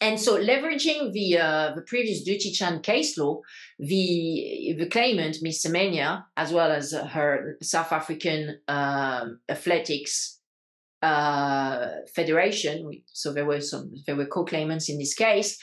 [0.01, 3.39] And so, leveraging the uh, the previous Dutee Chand case law,
[3.79, 10.34] the the claimant, Miss Semenya, as well as her South African um, athletics
[12.13, 12.89] federation.
[13.13, 15.57] So there were some, there were co-claimants in this case.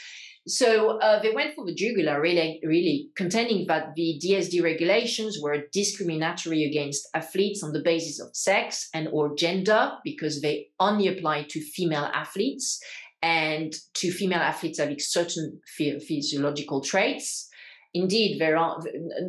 [0.46, 5.68] So uh, they went for the jugular, really, really contending that the DSD regulations were
[5.72, 11.44] discriminatory against athletes on the basis of sex and or gender because they only apply
[11.50, 12.81] to female athletes
[13.22, 17.48] and to female athletes having certain physiological traits.
[17.94, 18.81] Indeed, there are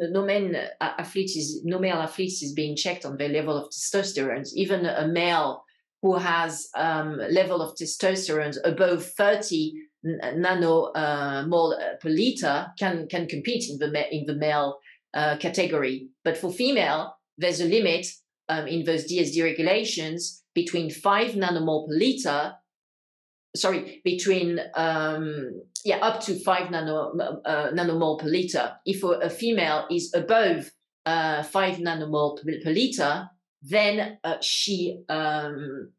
[0.10, 4.48] no men uh, athletes no male athletes is being checked on their level of testosterone.
[4.56, 5.63] Even a male
[6.04, 9.72] who has um, level of testosterone above 30
[10.06, 14.80] nanomole uh, per liter can can compete in the in the male
[15.14, 16.10] uh, category.
[16.26, 18.06] But for female, there's a limit
[18.50, 22.54] um, in those DSD regulations between five nanomole per liter.
[23.56, 27.14] Sorry, between um, yeah up to five nano
[27.46, 28.74] uh, nanomole per liter.
[28.86, 30.70] If a, female is above
[31.06, 33.30] uh, five nanomole per liter,
[33.64, 35.92] then uh, she um,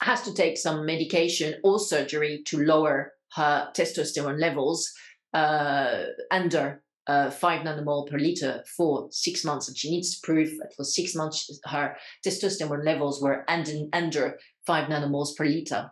[0.00, 4.92] has to take some medication or surgery to lower her testosterone levels
[5.34, 9.68] uh, under uh, five nanomole per liter for six months.
[9.68, 14.38] And she needs to prove that for six months her testosterone levels were under, under
[14.66, 15.90] five nanomoles per liter.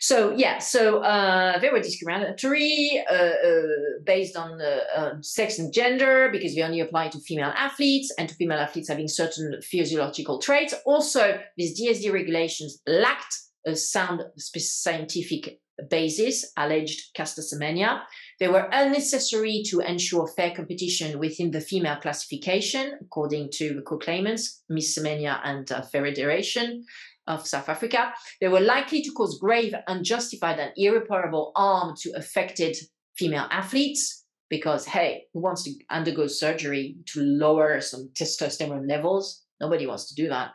[0.00, 3.62] So yeah, so uh, they were discriminatory uh, uh,
[4.04, 8.34] based on uh, sex and gender because they only apply to female athletes and to
[8.34, 10.74] female athletes having certain physiological traits.
[10.86, 13.34] Also, these DSD regulations lacked
[13.66, 18.02] a sound scientific basis, alleged Caster Semenya.
[18.40, 24.62] They were unnecessary to ensure fair competition within the female classification, according to the co-claimants,
[24.68, 24.98] Ms.
[24.98, 26.84] Semenya and uh, Federation
[27.28, 28.12] of South Africa.
[28.40, 32.76] They were likely to cause grave, unjustified, and irreparable harm to affected
[33.16, 39.44] female athletes because, hey, who wants to undergo surgery to lower some testosterone levels?
[39.60, 40.52] Nobody wants to do that.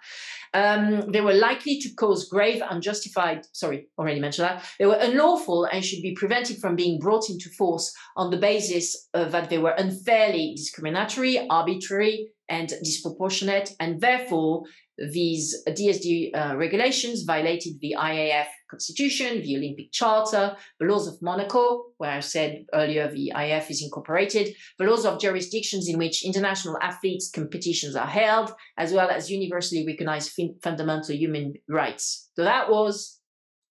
[0.54, 4.66] Um, they were likely to cause grave, unjustified, sorry, already mentioned that.
[4.80, 9.10] They were unlawful and should be prevented from being brought into force on the basis
[9.14, 14.64] that they were unfairly discriminatory, arbitrary, and disproportionate, and therefore
[14.98, 21.86] these DSD uh, regulations violated the IAF constitution, the Olympic Charter, the laws of Monaco,
[21.98, 26.78] where I said earlier the IAF is incorporated, the laws of jurisdictions in which international
[26.82, 30.32] athletes competitions are held, as well as universally recognized
[30.62, 32.30] fundamental human rights.
[32.36, 33.20] So that was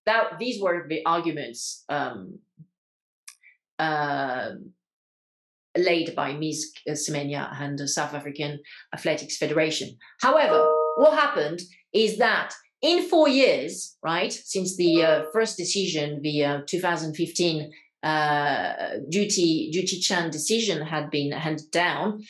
[0.06, 0.38] that.
[0.40, 2.40] These were the arguments um,
[3.78, 4.50] uh,
[5.76, 6.72] laid by Ms.
[6.88, 8.58] Semenya and the South African
[8.94, 9.96] Athletics Federation.
[10.20, 11.60] However what happened
[11.92, 17.70] is that in four years, right, since the uh, first decision, the uh, 2015
[18.02, 18.08] uh,
[19.08, 22.22] Dutee Dutee Chand decision had been handed down,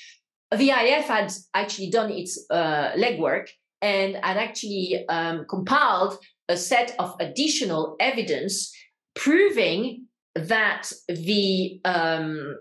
[0.54, 3.48] the IF had actually done its uh, legwork
[3.80, 6.18] and had actually um, compiled
[6.48, 8.70] a set of additional evidence
[9.14, 12.56] proving that the um,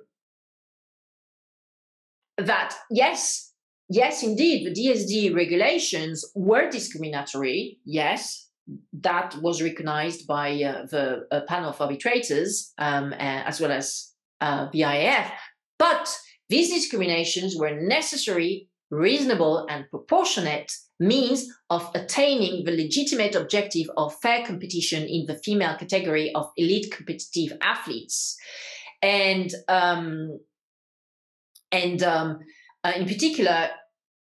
[2.41, 3.53] that yes
[3.89, 8.49] yes indeed the dsd regulations were discriminatory yes
[8.93, 14.69] that was recognized by uh, the uh, panel of arbitrators um, as well as uh,
[14.69, 15.31] IAF.
[15.77, 16.15] But
[16.49, 24.45] these discriminations were necessary, reasonable, and proportionate means of attaining the legitimate objective of fair
[24.45, 28.37] competition in the female category of elite competitive athletes.
[29.01, 30.39] And um,
[31.71, 32.39] and um,
[32.83, 33.69] uh, in particular,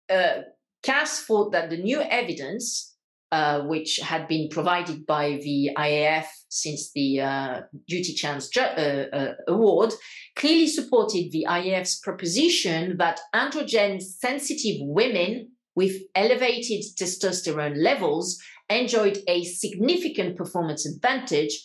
[0.09, 0.41] uh,
[0.83, 2.91] CAS thought that the new evidence
[3.33, 9.07] uh, which had been provided by the IAF since the uh, Dutee Chand's ju- uh,
[9.13, 9.93] uh, award,
[10.35, 18.37] clearly supported the IAF's proposition that androgen sensitive women with elevated testosterone levels
[18.69, 21.65] enjoyed a significant performance advantage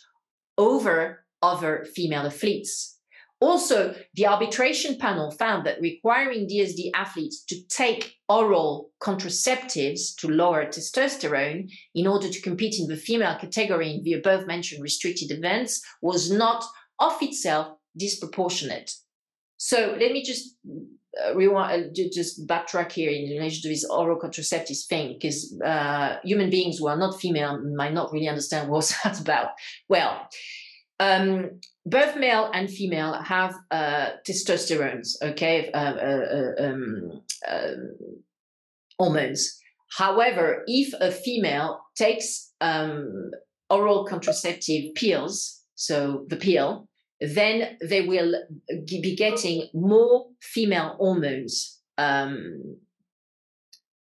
[0.59, 2.94] over other female athletes.
[3.45, 10.65] Also, the arbitration panel found that requiring DSD athletes to take oral contraceptives to lower
[10.65, 15.79] testosterone in order to compete in the female category in the above mentioned restricted events
[16.01, 16.65] was not
[16.99, 18.91] of itself disproportionate.
[19.57, 20.57] So let me just
[21.23, 26.17] uh, rewind, uh, just backtrack here in relation to this oral contraceptives thing, because uh,
[26.23, 29.49] human beings who are not female might not really understand what that's about.
[29.87, 30.27] Well,
[30.99, 34.09] um, both male and female have uh,
[35.21, 37.95] okay, uh, uh, uh um, um,
[38.97, 39.59] hormones.
[39.97, 43.31] However, if a female takes um,
[43.69, 46.87] oral contraceptive pills, so the pill,
[47.21, 48.33] then they will
[48.87, 51.79] be getting more female hormones.
[51.97, 52.77] Um,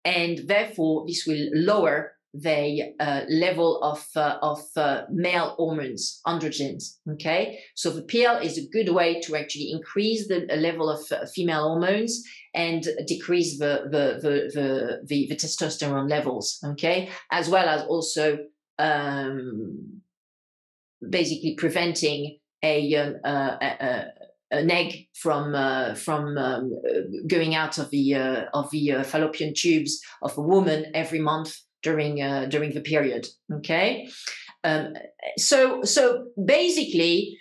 [0.04, 6.98] and therefore, this will lower the uh, level of uh, of uh, male hormones, androgens.
[7.12, 11.26] Okay, so the pill is a good way to actually increase the level of uh,
[11.26, 12.22] female hormones
[12.54, 16.58] and decrease the the, the the, the the testosterone levels.
[16.64, 18.38] Okay, as well as also
[18.78, 20.02] um,
[21.08, 24.04] basically preventing a, um, uh, a
[24.50, 26.72] an egg from uh, from um,
[27.26, 31.56] going out of the uh, of the uh, fallopian tubes of a woman every month
[31.84, 33.28] during uh, during the period.
[33.52, 34.08] Okay,
[34.64, 34.94] um,
[35.36, 37.38] so so basically,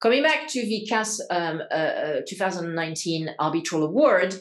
[0.00, 4.34] coming back to the CAS um, uh, uh, 2019 arbitral award,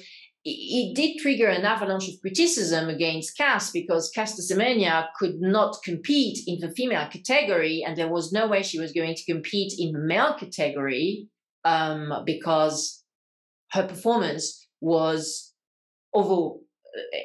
[0.46, 6.40] it, did trigger an avalanche of criticism against CAS because Caster Semenya could not compete
[6.48, 9.92] in the female category, and there was no way she was going to compete in
[9.92, 11.28] the male category
[11.66, 13.04] um, because
[13.72, 15.54] her performance was
[16.14, 16.60] over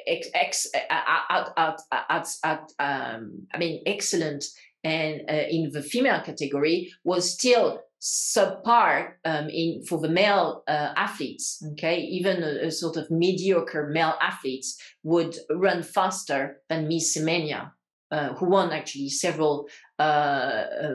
[0.07, 4.45] ex, ex at, at, at, at um, I mean, excellent
[4.83, 10.93] and uh, in the female category was still subpar um, in for the male uh,
[10.95, 11.63] athletes.
[11.71, 17.71] Okay, even a, a, sort of mediocre male athletes would run faster than Miss Semenya,
[18.11, 20.89] uh, who won actually several uh, uh,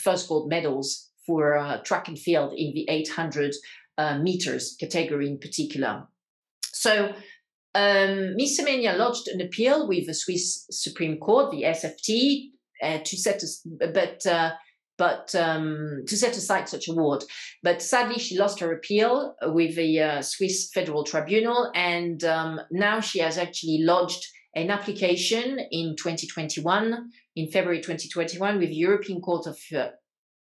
[0.00, 3.52] first gold medals for uh, track and field in the 800
[4.20, 6.06] meters category in particular.
[6.72, 7.14] So
[7.74, 12.50] um, Miss Semenya lodged an appeal with the Swiss Supreme Court, the SFT,
[12.82, 14.52] uh, to set a, but uh,
[14.96, 17.24] but um, to set aside such award.
[17.62, 23.00] But sadly, she lost her appeal with the uh, Swiss Federal Tribunal, and um, now
[23.00, 29.48] she has actually lodged an application in 2021, in February 2021, with the European Court
[29.48, 29.88] of uh,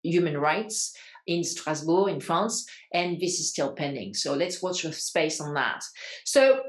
[0.04, 0.96] Human Rights
[1.28, 4.16] in Strasbourg, in France, and this is still pending.
[4.16, 5.84] So let's watch the space on that.
[6.26, 6.62] So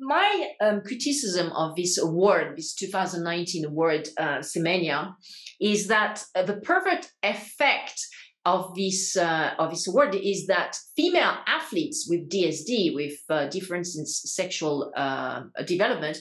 [0.00, 5.14] my um, criticism of this award, this 2019 award, uh, Semenya,
[5.60, 8.00] is that uh, the perfect effect
[8.46, 13.98] of this uh, of this award is that female athletes with DSD, with uh, difference
[13.98, 16.18] in sexual uh, development,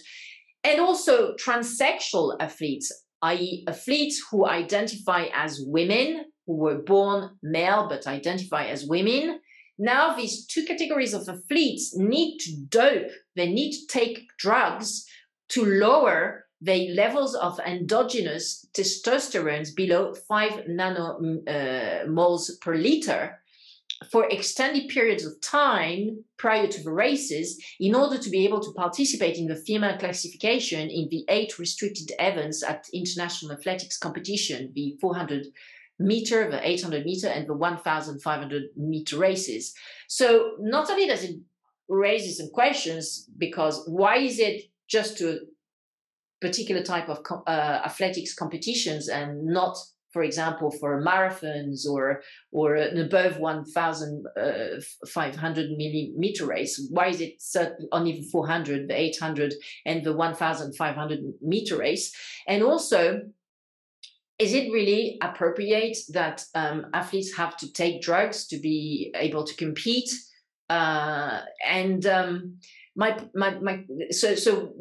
[0.66, 8.06] and also transsexual athletes, i.e., athletes who identify as women, who were born male but
[8.06, 9.40] identify as women,
[9.82, 15.06] now these two categories of athletes need to dope, they need to take drugs
[15.50, 23.40] to lower the levels of endogenous testosterone below 5 nanomoles uh, per liter
[24.12, 28.72] for extended periods of time prior to the races in order to be able to
[28.74, 34.98] participate in the female classification in the eight restricted events at international athletics competition the
[35.02, 35.48] 400
[36.00, 39.74] meter, the 800 meter, and the 1,500 meter races.
[40.08, 41.36] So not only does it
[41.90, 45.40] raise some questions, because why is it just to
[46.42, 49.76] particular type of uh, athletics competitions and not
[50.12, 52.22] for example, for marathons or
[52.52, 57.42] or an above 1,500 uh, millimeter race, why is it
[57.92, 59.54] only 400, the 800,
[59.86, 62.12] and the 1,500 meter race?
[62.48, 63.22] And also,
[64.40, 69.56] is it really appropriate that um, athletes have to take drugs to be able to
[69.56, 70.10] compete?
[70.70, 72.60] Uh, and um,
[72.96, 74.74] my my my so so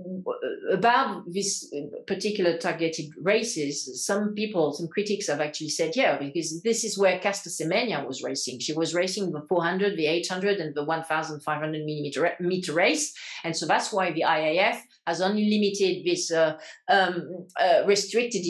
[0.72, 1.72] about this
[2.06, 7.18] particular targeted races some people some critics have actually said yeah because this is where
[7.20, 8.58] Caster Semenya was racing.
[8.58, 13.14] She was racing the 400 the 800 and the 1500 millimeter meter race.
[13.44, 16.56] And so that's why the IAAF has only limited this uh,
[16.88, 18.44] um, uh, restricted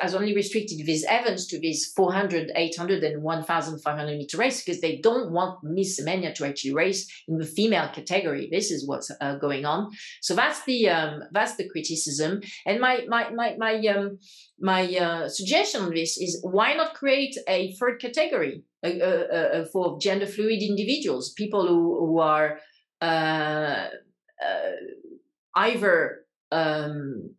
[0.00, 4.96] has only restricted these events to these 400 800 and 1500 meter race because they
[4.96, 8.48] don't want Miss Semenya to actually race in the female category.
[8.50, 9.90] This is what's uh, going on.
[10.20, 12.40] So that's the um, that's the criticism.
[12.66, 14.18] And my my my my um,
[14.60, 19.98] my uh, suggestion on this is why not create a third category uh, uh, for
[20.00, 22.58] gender fluid individuals people who, who are
[23.00, 23.86] uh,
[25.56, 27.34] either um,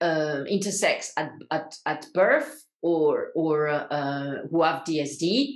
[0.00, 5.54] uh, intersex at, at, at birth or or uh, who have DSD,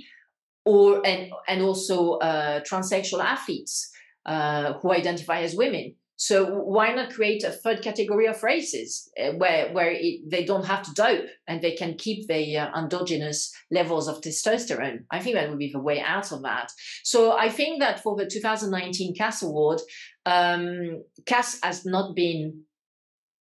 [0.65, 3.91] or and and also uh, transsexual athletes
[4.25, 5.95] uh, who identify as women.
[6.19, 10.65] So why not create a third category of races uh, where where it, they don't
[10.65, 15.03] have to dope and they can keep the uh, endogenous levels of testosterone?
[15.11, 16.71] I think that would be the way out of that.
[17.03, 19.79] So I think that for the 2019 CAS Award,
[20.25, 22.63] um, CAS has not been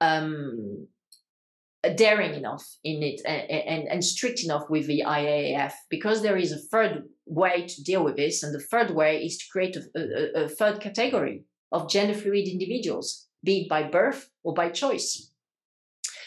[0.03, 0.87] um,
[1.95, 6.53] daring enough in it and, and, and, strict enough with the IAAF because there is
[6.53, 9.83] a third way to deal with this, and the third way is to create a,
[9.97, 15.30] a, a third category of gender fluid individuals, be it by birth or by choice.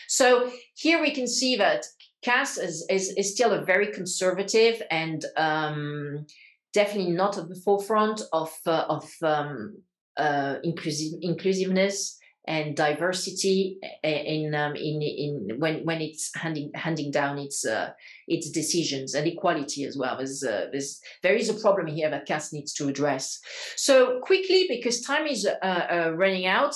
[0.07, 1.85] So here we can see that
[2.23, 6.25] CAS is, is, is still a very conservative and um,
[6.73, 9.77] definitely not at the forefront of, uh, of um,
[10.17, 12.18] uh, inclusive, inclusiveness
[12.49, 17.91] and diversity in um, in in when when it's handing handing down its uh,
[18.27, 20.17] its decisions and equality as well.
[20.17, 23.39] There's uh, there's there is a problem here that CAS needs to address.
[23.75, 26.75] So quickly, because time is uh, uh running out.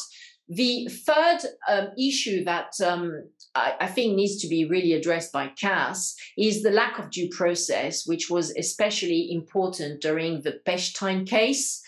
[0.49, 5.47] The third um, issue that um, I, I, think needs to be really addressed by
[5.47, 11.81] CAS is the lack of due process, which was especially important during the Pechstein case.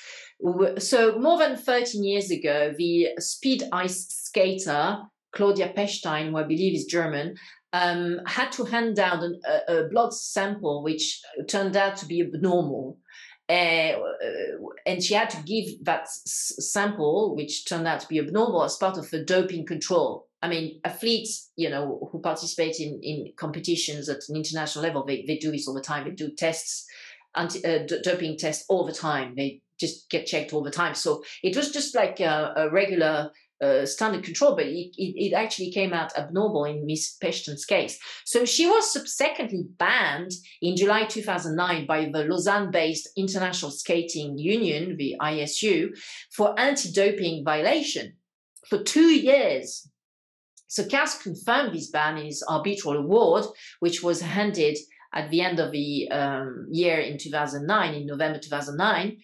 [0.80, 5.00] So more than 13 years ago, the speed ice skater
[5.36, 7.36] Claudia Pechstein, who I believe is German,
[7.74, 12.22] um, had to hand down an, a, a, blood sample which turned out to be
[12.22, 12.98] abnormal.
[13.48, 13.94] Uh,
[14.88, 18.78] and she had to give that s- sample, which turned out to be abnormal, as
[18.78, 20.28] part of a doping control.
[20.42, 25.26] I mean, athletes, you know, who participate in, in competitions at an international level, they,
[25.28, 26.06] they do this all the time.
[26.06, 26.86] They do tests,
[27.36, 29.36] anti, uh, doping tests all the time.
[29.36, 30.96] They just get checked all the time.
[30.96, 35.34] So it was just like a, a regular uh, standard control, but it, it, it,
[35.34, 37.98] actually came out abnormal in Miss Pechstein's case.
[38.26, 45.16] So she was subsequently banned in July 2009 by the Lausanne-based International Skating Union, the
[45.22, 45.90] ISU,
[46.32, 48.18] for anti-doping violation
[48.68, 49.90] for two years.
[50.68, 53.46] So CAS confirmed this ban in his arbitral award,
[53.80, 54.78] which was handed
[55.14, 59.18] at the end of the um, year in 2009, in November 2009,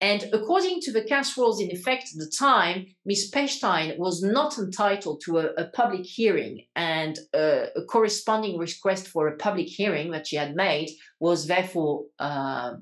[0.00, 3.32] and according to the CAS rules in effect at the time, Ms.
[3.34, 9.26] Pechstein was not entitled to a, a public hearing, and a, a, corresponding request for
[9.26, 12.74] a public hearing that she had made was therefore uh,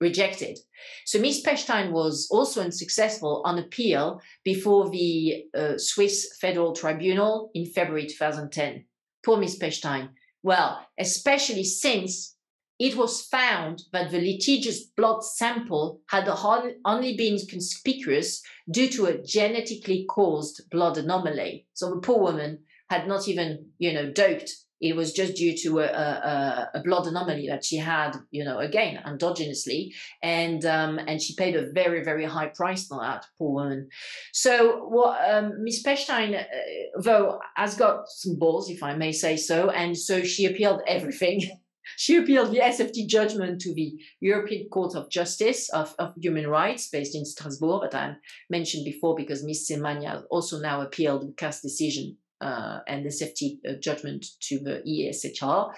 [0.00, 0.58] rejected.
[1.04, 1.44] So Ms.
[1.46, 8.84] Pechstein was also unsuccessful on appeal before the uh, Swiss Federal Tribunal in February 2010.
[9.24, 9.60] Poor Ms.
[9.60, 10.08] Pechstein.
[10.42, 12.33] Well, especially since
[12.78, 16.28] it was found that the litigious blood sample had
[16.84, 21.66] only been conspicuous due to a genetically caused blood anomaly.
[21.74, 22.60] So the poor woman
[22.90, 24.50] had not even, you know, doped.
[24.80, 28.58] It was just due to a, a, a blood anomaly that she had, you know,
[28.58, 33.52] again endogenously, and um, and she paid a very very high price for that poor
[33.52, 33.88] woman.
[34.32, 36.44] So what um, Miss Pechstein, uh,
[37.00, 41.40] though, has got some balls, if I may say so, and so she appealed everything.
[41.96, 46.88] She appealed the SFT judgment to the European Court of Justice of, of Human Rights
[46.88, 48.14] based in Strasbourg that I
[48.50, 49.68] mentioned before because Ms.
[49.70, 54.82] Semenya also now appealed the CAS decision uh, and the SFT uh, judgment to the
[54.86, 55.72] ECHR.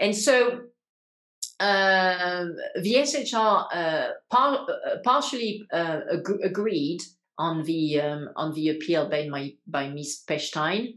[0.00, 0.60] And so
[1.60, 7.00] um, the SHR uh, par- uh, partially uh, ag- agreed
[7.36, 9.28] on the um, on the appeal by
[9.66, 10.22] by Ms.
[10.28, 10.94] Pechstein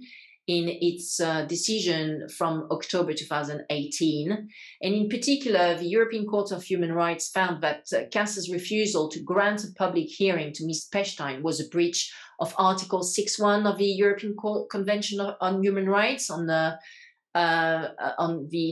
[0.47, 4.49] in its uh, decision from October 2018.
[4.81, 9.23] And in particular, the European Court of Human Rights found that uh, CAS's refusal to
[9.23, 10.87] grant a public hearing to Ms.
[10.93, 14.35] Pechstein was a breach of Article 6.1 of the European
[14.69, 16.77] Convention on Human Rights on the
[17.33, 17.87] uh,
[18.17, 18.71] on the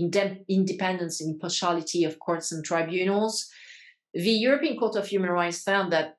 [0.49, 3.49] independence and impartiality of courts and tribunals.
[4.13, 6.15] The European Court of Human Rights found that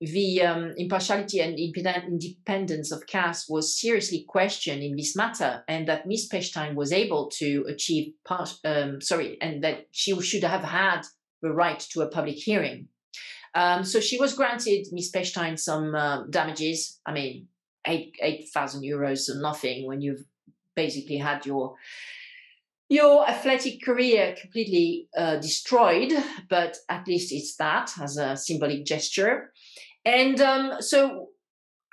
[0.00, 6.06] the um, impartiality and independence of CAS was seriously questioned in this matter, and that
[6.06, 6.28] Ms.
[6.30, 11.02] Pechstein was able to achieve part, um, sorry, and that she should have had
[11.42, 12.88] the right to a public hearing.
[13.54, 15.12] Um, so she was granted Ms.
[15.14, 17.00] Pechstein some uh, damages.
[17.06, 17.46] I mean,
[17.86, 20.24] eight eight thousand euros, so nothing when you've
[20.74, 21.76] basically had your
[22.88, 26.12] your athletic career completely uh, destroyed,
[26.48, 29.52] but at least it's that as a symbolic gesture.
[30.04, 31.28] And um, so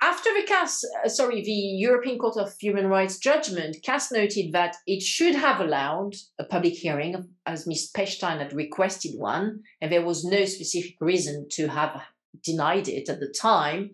[0.02, 4.74] after the CAS, uh, sorry, the European Court of Human Rights judgment, CAS noted that
[4.86, 7.90] it should have allowed a public hearing, as Ms.
[7.96, 12.02] Pechstein had requested one, and there was no specific reason to have
[12.42, 13.90] denied it at the time.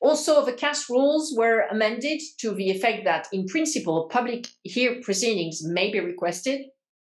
[0.00, 5.60] Also, the CAS rules were amended to the effect that, in principle, public hear proceedings
[5.62, 6.62] may be requested,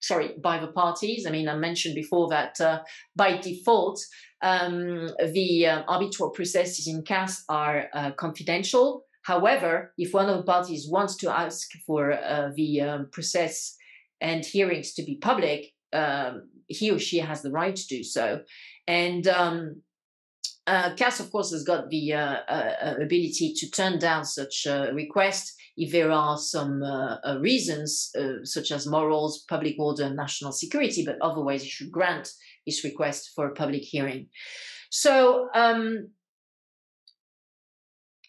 [0.03, 1.25] sorry, by the parties.
[1.25, 2.81] I mean, I mentioned before that uh,
[3.15, 4.03] by default,
[4.41, 9.05] um, the uh, arbitral processes in CAS are uh, confidential.
[9.21, 13.77] However, if one of the parties wants to ask for uh, the um, process
[14.19, 18.41] and hearings to be public, um, he or she has the right to do so.
[18.85, 19.81] And um,
[20.67, 25.53] uh, CAS, of course, has got the uh, ability to turn down such a request
[25.75, 30.51] if there are some uh, uh, reasons, uh, such as morals, public order, and national
[30.51, 32.29] security, but otherwise, it should grant
[32.65, 34.27] its request for a public hearing.
[34.91, 36.09] So, um,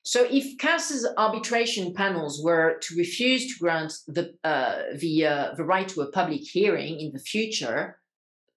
[0.05, 6.03] so if CAS's arbitration panels were to refuse to grant the the the right to
[6.03, 7.99] a public hearing in the future,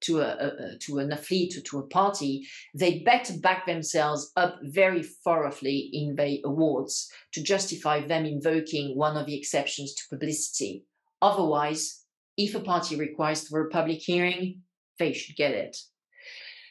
[0.01, 4.59] to a, a, to an athlete or to a party, they better back themselves up
[4.63, 10.85] very thoroughly in their awards to justify them invoking one of the exceptions to publicity.
[11.21, 12.03] Otherwise,
[12.37, 14.61] if a party requires for a public hearing,
[14.99, 15.75] they should get it.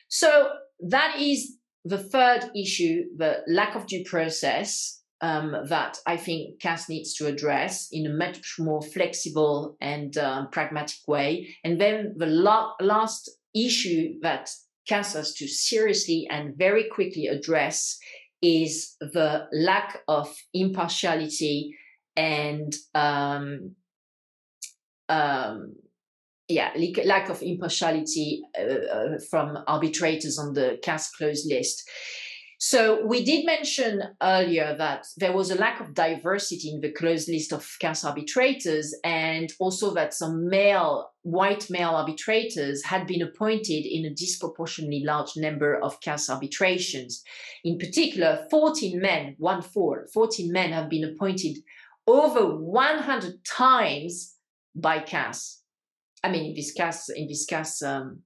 [0.08, 0.50] So
[0.88, 6.88] that is the third issue, the lack of due process um, that I think CAS
[6.88, 11.56] needs to address in a much more flexible and um, pragmatic way.
[11.64, 14.50] And then the la- last issue that
[14.86, 17.98] CAS has to seriously and very quickly address
[18.42, 21.74] is the lack of impartiality
[22.16, 23.74] and um,
[25.08, 25.74] um,
[26.48, 26.70] yeah,
[27.04, 31.88] lack of impartiality uh, uh, from arbitrators on the CAS closed list.
[32.58, 37.28] So we did mention earlier that there was a lack of diversity in the closed
[37.28, 43.84] list of CAS arbitrators, and also that some male, white male arbitrators had been appointed
[43.84, 47.22] in a disproportionately large number of CAS arbitrations.
[47.62, 51.58] In particular, 14 men, one four, 14 men have been appointed
[52.06, 54.34] over 100 times
[54.74, 55.60] by CAS.
[56.24, 58.20] I mean, in this CAS, in this CAS um,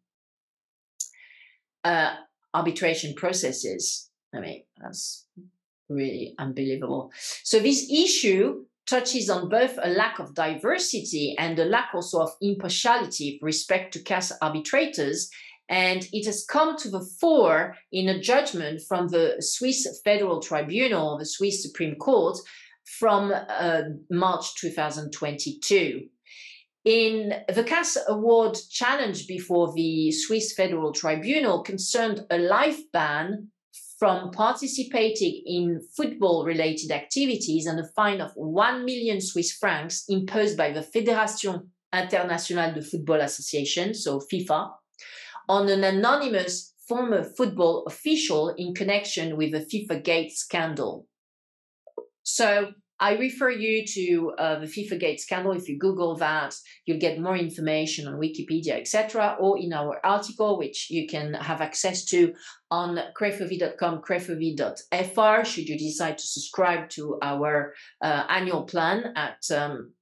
[1.82, 2.14] uh,
[2.54, 4.09] arbitration processes.
[4.34, 5.26] I mean, that's
[5.88, 7.12] really unbelievable.
[7.44, 12.30] So this issue touches on both a lack of diversity and a lack also of
[12.40, 15.30] impartiality with respect to CAS arbitrators.
[15.68, 21.18] And it has come to the fore in a judgment from the Swiss Federal Tribunal,
[21.18, 22.38] the Swiss Supreme Court,
[22.98, 26.06] from uh, March 2022.
[26.84, 33.50] In the CAS award challenge before the Swiss Federal Tribunal concerned a life ban
[34.00, 40.56] from participating in football related activities and a fine of 1 million Swiss francs imposed
[40.56, 44.70] by the Fédération Internationale de Football Association, so FIFA,
[45.50, 51.06] on an anonymous former football official in connection with the FIFA Gate scandal.
[52.22, 55.52] So I refer you to uh, the FIFA Gate scandal.
[55.52, 60.58] If you Google that, you'll get more information on Wikipedia, etc., or in our article,
[60.58, 62.34] which you can have access to
[62.70, 67.72] on crefovi.com, crefovi.fr, should you decide to subscribe to our
[68.02, 69.94] uh, annual plan at um,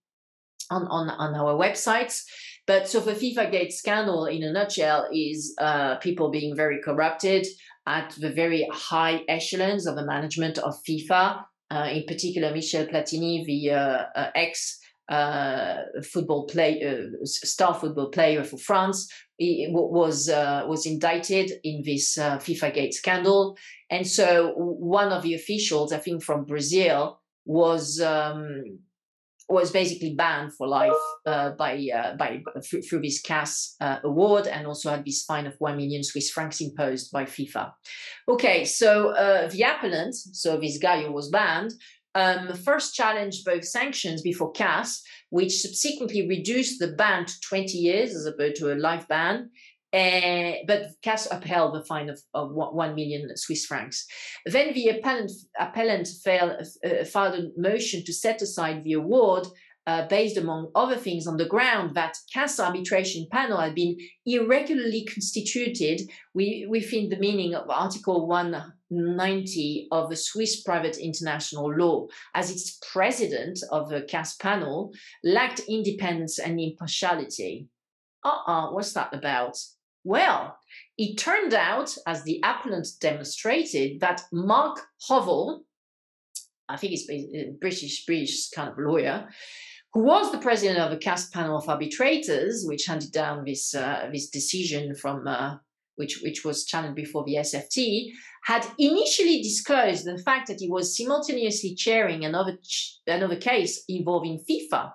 [0.71, 2.25] on, on, on our websites.
[2.67, 7.47] But so the FIFA Gate scandal, in a nutshell, is uh, people being very corrupted
[7.87, 13.71] at the very high echelons of the management of FIFA in particular Michel Platini, the
[13.71, 19.11] uh, uh, ex uh, football play uh, star football player for France.
[19.41, 23.57] Was uh, was indicted in this uh, FIFA Gate scandal,
[23.89, 28.81] and so one of the officials, I think from Brazil, was um,
[29.49, 30.93] was basically banned for life
[31.27, 35.77] uh, by uh, by through this CAS award, and also had this fine of one
[35.77, 37.73] million Swiss francs imposed by FIFA.
[38.29, 39.13] Okay, so
[39.51, 41.73] the appellant, so this guy who was banned,
[42.15, 48.15] um, first challenged both sanctions before CAS, which subsequently reduced the ban to 20 years
[48.15, 49.51] as opposed to a life ban.
[49.93, 54.07] Uh, but CAS upheld the fine of, of 1 million Swiss francs.
[54.45, 59.47] Then the appellant, appellant failed, uh, filed a motion to set aside the award
[59.89, 65.07] uh, based, among other things, on the ground that CAS arbitration panel had been irregularly
[65.07, 66.03] constituted
[66.35, 72.79] we, within the meaning of Article 190 of the Swiss Private International Law, as its
[72.93, 74.93] president of the CAS panel
[75.25, 77.69] lacked independence and impartiality.
[78.23, 79.57] Uh-uh, what's that about?
[80.05, 80.57] Well,
[80.97, 85.61] it turned out, as the appellant demonstrated, that Mark Hovell,
[86.69, 89.29] I think he's a British, British kind of lawyer,
[89.93, 94.09] who was the president of a CAS panel of arbitrators, which handed down this uh,
[94.13, 95.57] this decision from uh,
[95.97, 98.13] which which was challenged before the SFT,
[98.45, 102.59] had initially disclosed the fact that he was simultaneously chairing another
[103.07, 104.93] another case involving FIFA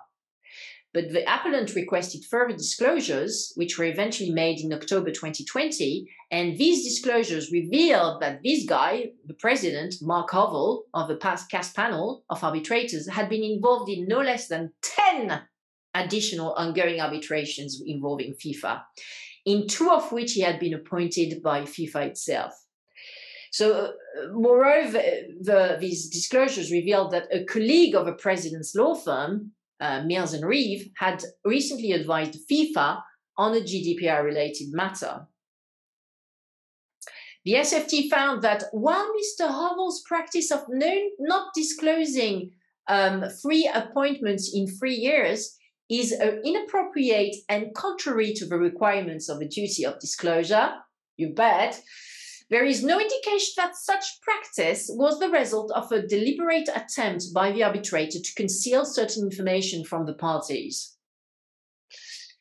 [0.94, 6.08] but the appellant requested further disclosures, which were eventually made in October 2020.
[6.30, 11.72] And these disclosures revealed that this guy, the president, Mark Hovell, of the past CAS
[11.72, 15.42] panel of arbitrators, had been involved in no less than 10
[15.94, 18.82] additional ongoing arbitrations involving FIFA,
[19.44, 22.52] in two of which he had been appointed by FIFA itself.
[23.50, 23.92] So, uh,
[24.32, 25.00] moreover,
[25.40, 30.44] the, these disclosures revealed that a colleague of a president's law firm uh, Mills and
[30.44, 33.02] Reeve, had recently advised FIFA
[33.36, 35.26] on a GDPR related matter.
[37.44, 39.48] The SFT found that while Mr.
[39.48, 42.52] Hovell's practice of no, not disclosing
[42.88, 45.56] um, free appointments in three years
[45.90, 50.72] is uh, inappropriate and contrary to the requirements of the duty of disclosure,
[51.16, 51.80] you bet,
[52.54, 57.50] there is no indication that such practice was the result of a deliberate attempt by
[57.50, 60.96] the arbitrator to conceal certain information from the parties.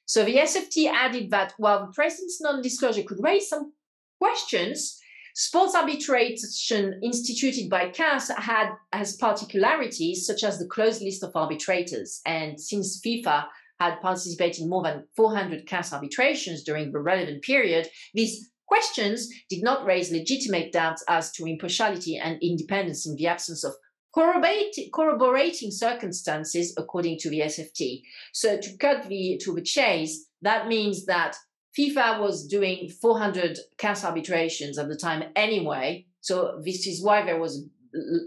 [0.05, 3.73] So the SFT added that while the president's non-disclosure could raise some
[4.19, 4.99] questions,
[5.33, 12.21] sports arbitration instituted by CAS had has particularities such as the closed list of arbitrators.
[12.27, 13.45] And since FIFA
[13.79, 19.61] had participated in more than 400 CAS arbitrations during the relevant period, these questions did
[19.63, 23.73] not raise legitimate doubts as to impartiality and independence in the absence of
[24.15, 28.01] corroborating circumstances according to the SFT.
[28.33, 31.35] So to cut the to the chase, that means that
[31.77, 36.07] FIFA was doing 400 CAS arbitrations at the time anyway.
[36.21, 37.67] So this is why there was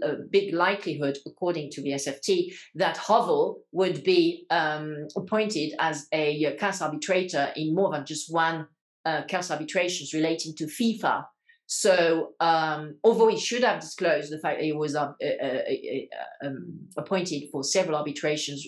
[0.01, 6.55] a big likelihood, according to the SFT, that Hovell would be um, appointed as a
[6.57, 8.67] CAS arbitrator in more than just one
[9.07, 11.23] uh, CAS arbitrations relating to FIFA.
[11.65, 16.79] So, um, although he should have disclosed the fact that he was uh, uh, um,
[16.97, 18.65] appointed for several arbitrations,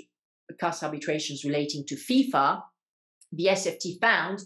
[0.59, 2.61] CAS arbitrations relating to FIFA,
[3.31, 4.39] the SFT found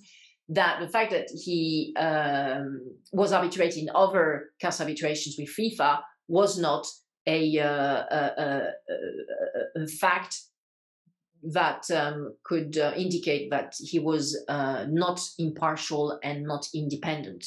[0.49, 2.81] that the fact that he um,
[3.11, 6.85] was arbitrating other CAS arbitrations with FIFA was not
[7.25, 10.41] a, uh, a, a, a fact
[11.51, 17.45] that um, could uh, indicate that he was uh, not impartial and not independent.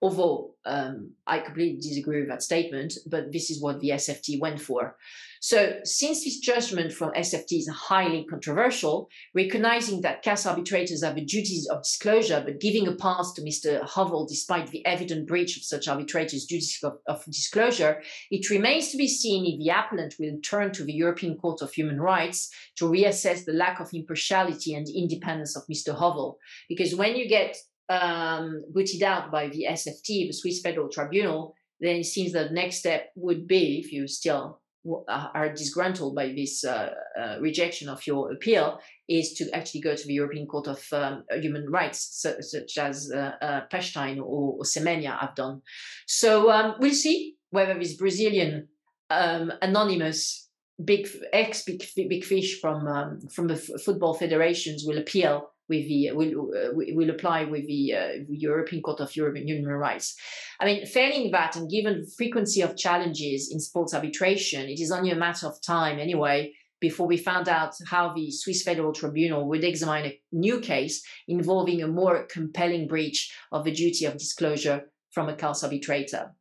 [0.00, 4.60] Although um, I completely disagree with that statement, but this is what the SFT went
[4.60, 4.96] for.
[5.40, 11.24] So, since this judgment from SFT is highly controversial, recognizing that CAS arbitrators have a
[11.24, 13.84] duty of disclosure, but giving a pass to Mr.
[13.88, 18.96] Hovell despite the evident breach of such arbitrators' duties of, of disclosure, it remains to
[18.96, 22.86] be seen if the appellant will turn to the European Court of Human Rights to
[22.86, 25.96] reassess the lack of impartiality and independence of Mr.
[25.96, 26.34] Hovell.
[26.68, 27.56] Because when you get
[27.88, 32.54] um, booted out by the SFT, the Swiss Federal Tribunal, then it seems that the
[32.54, 34.60] next step would be, if you still
[35.08, 39.94] uh, are disgruntled by this uh, uh, rejection of your appeal is to actually go
[39.94, 44.62] to the European Court of um, Human Rights, such as uh, uh, Pechstein or, or
[44.62, 45.62] Semenya have done.
[46.06, 48.68] So um, we'll see whether this Brazilian
[49.10, 50.48] um, anonymous
[50.84, 55.86] big ex big, big fish from um, from the f- football federations will appeal with
[55.88, 60.16] the will uh, will apply with the, uh, European Court of European Human Rights.
[60.60, 64.90] I mean, failing that, and given the frequency of challenges in sports arbitration, it is
[64.90, 69.48] only a matter of time anyway before we found out how the Swiss Federal Tribunal
[69.48, 74.82] would examine a new case involving a more compelling breach of the duty of disclosure
[75.10, 76.34] from a CAS arbitrator.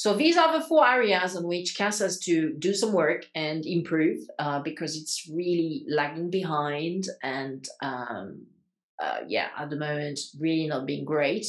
[0.00, 3.66] So these are the four areas on which CAS has to do some work and
[3.66, 8.46] improve uh, because it's really lagging behind and um,
[8.98, 11.44] uh, yeah, at the moment, really not being great.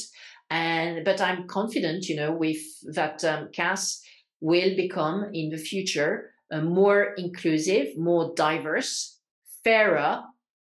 [0.50, 2.62] And but I'm confident, you know, with
[2.94, 4.04] that um, CAS
[4.42, 9.18] will become in the future a more inclusive, more diverse,
[9.64, 10.24] fairer,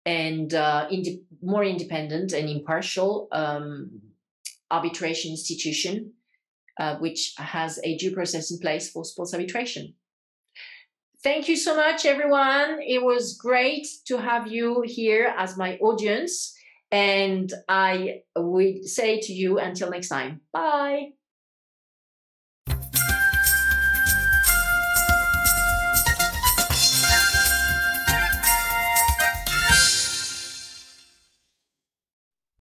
[0.05, 3.99] and uh, ind- more independent and impartial um,
[4.71, 6.13] arbitration institution
[6.79, 9.93] uh, which has a due process in place for sports arbitration.
[11.23, 12.79] Thank you so much, everyone.
[12.81, 16.53] It was great to have you here as my audience.
[16.91, 20.41] And I would say to you until next time.
[20.51, 21.13] Bye.